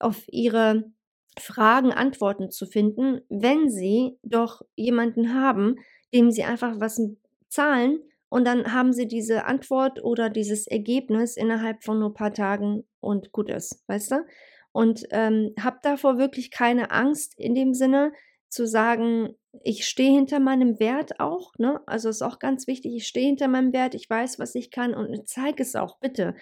auf 0.00 0.24
ihre 0.26 0.90
Fragen 1.38 1.92
Antworten 1.92 2.50
zu 2.50 2.66
finden, 2.66 3.20
wenn 3.28 3.70
sie 3.70 4.18
doch 4.22 4.62
jemanden 4.74 5.34
haben, 5.34 5.76
dem 6.12 6.30
sie 6.32 6.42
einfach 6.42 6.80
was 6.80 7.00
zahlen 7.48 8.00
und 8.28 8.44
dann 8.44 8.72
haben 8.72 8.92
sie 8.92 9.06
diese 9.06 9.46
Antwort 9.46 10.02
oder 10.02 10.30
dieses 10.30 10.66
Ergebnis 10.66 11.36
innerhalb 11.36 11.82
von 11.82 11.98
nur 11.98 12.10
ein 12.10 12.14
paar 12.14 12.34
Tagen 12.34 12.84
und 13.00 13.32
gut 13.32 13.50
ist, 13.50 13.82
weißt 13.86 14.12
du? 14.12 14.26
Und 14.72 15.04
ähm, 15.10 15.54
hab 15.58 15.82
davor 15.82 16.18
wirklich 16.18 16.50
keine 16.50 16.90
Angst 16.90 17.34
in 17.38 17.54
dem 17.54 17.72
Sinne 17.74 18.12
zu 18.48 18.66
sagen, 18.66 19.34
ich 19.62 19.86
stehe 19.86 20.12
hinter 20.12 20.40
meinem 20.40 20.78
Wert 20.78 21.20
auch, 21.20 21.52
ne? 21.58 21.80
Also 21.86 22.08
ist 22.08 22.22
auch 22.22 22.38
ganz 22.38 22.66
wichtig, 22.66 22.94
ich 22.94 23.06
stehe 23.06 23.26
hinter 23.26 23.48
meinem 23.48 23.72
Wert, 23.72 23.94
ich 23.94 24.08
weiß, 24.08 24.38
was 24.38 24.54
ich 24.54 24.70
kann 24.70 24.94
und 24.94 25.26
zeig 25.28 25.58
es 25.60 25.74
auch, 25.74 25.98
bitte. 25.98 26.34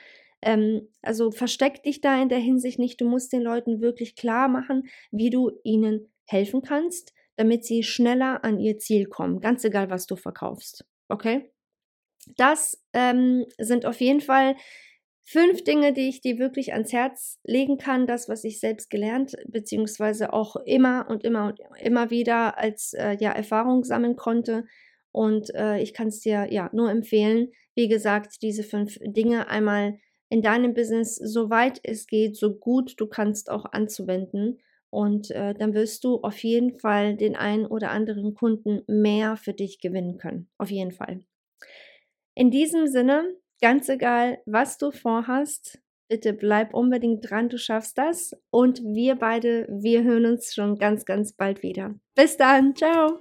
Ähm, 0.42 0.88
also 1.02 1.30
versteck 1.30 1.82
dich 1.82 2.00
da 2.00 2.20
in 2.20 2.28
der 2.28 2.38
Hinsicht 2.38 2.78
nicht, 2.78 3.00
du 3.00 3.08
musst 3.08 3.32
den 3.32 3.42
Leuten 3.42 3.80
wirklich 3.80 4.16
klar 4.16 4.48
machen, 4.48 4.88
wie 5.10 5.30
du 5.30 5.52
ihnen 5.62 6.12
helfen 6.26 6.62
kannst, 6.62 7.14
damit 7.36 7.64
sie 7.64 7.82
schneller 7.82 8.44
an 8.44 8.58
ihr 8.58 8.78
Ziel 8.78 9.06
kommen, 9.06 9.40
ganz 9.40 9.64
egal, 9.64 9.88
was 9.90 10.06
du 10.06 10.16
verkaufst. 10.16 10.84
Okay? 11.08 11.52
Das 12.36 12.82
ähm, 12.92 13.46
sind 13.58 13.86
auf 13.86 14.00
jeden 14.00 14.20
Fall 14.20 14.56
fünf 15.24 15.64
Dinge, 15.64 15.92
die 15.92 16.08
ich 16.08 16.20
dir 16.20 16.38
wirklich 16.38 16.72
ans 16.72 16.92
Herz 16.92 17.40
legen 17.44 17.78
kann. 17.78 18.06
Das, 18.06 18.28
was 18.28 18.44
ich 18.44 18.60
selbst 18.60 18.90
gelernt, 18.90 19.36
beziehungsweise 19.48 20.32
auch 20.32 20.56
immer 20.64 21.06
und 21.08 21.24
immer 21.24 21.48
und 21.48 21.60
immer 21.80 22.10
wieder 22.10 22.58
als 22.58 22.92
äh, 22.94 23.16
ja, 23.18 23.32
Erfahrung 23.32 23.84
sammeln 23.84 24.16
konnte. 24.16 24.64
Und 25.12 25.54
äh, 25.54 25.80
ich 25.80 25.94
kann 25.94 26.08
es 26.08 26.20
dir 26.20 26.46
ja 26.50 26.70
nur 26.72 26.90
empfehlen, 26.90 27.52
wie 27.74 27.88
gesagt, 27.88 28.42
diese 28.42 28.62
fünf 28.62 28.98
Dinge 29.02 29.48
einmal 29.48 29.98
in 30.28 30.42
deinem 30.42 30.74
Business, 30.74 31.16
soweit 31.16 31.80
es 31.82 32.06
geht, 32.06 32.36
so 32.36 32.54
gut 32.54 32.94
du 32.98 33.06
kannst 33.06 33.50
auch 33.50 33.64
anzuwenden. 33.64 34.60
Und 34.90 35.30
äh, 35.30 35.54
dann 35.54 35.74
wirst 35.74 36.04
du 36.04 36.20
auf 36.22 36.38
jeden 36.42 36.78
Fall 36.78 37.16
den 37.16 37.36
einen 37.36 37.66
oder 37.66 37.90
anderen 37.90 38.34
Kunden 38.34 38.82
mehr 38.86 39.36
für 39.36 39.52
dich 39.52 39.80
gewinnen 39.80 40.16
können. 40.18 40.48
Auf 40.58 40.70
jeden 40.70 40.92
Fall. 40.92 41.24
In 42.38 42.50
diesem 42.50 42.86
Sinne, 42.86 43.34
ganz 43.62 43.88
egal, 43.88 44.42
was 44.44 44.76
du 44.76 44.90
vorhast, 44.90 45.80
bitte 46.06 46.34
bleib 46.34 46.74
unbedingt 46.74 47.28
dran, 47.28 47.48
du 47.48 47.56
schaffst 47.56 47.96
das. 47.96 48.36
Und 48.50 48.82
wir 48.84 49.16
beide, 49.16 49.66
wir 49.70 50.04
hören 50.04 50.26
uns 50.26 50.54
schon 50.54 50.76
ganz, 50.76 51.06
ganz 51.06 51.32
bald 51.32 51.62
wieder. 51.62 51.94
Bis 52.14 52.36
dann, 52.36 52.76
ciao 52.76 53.20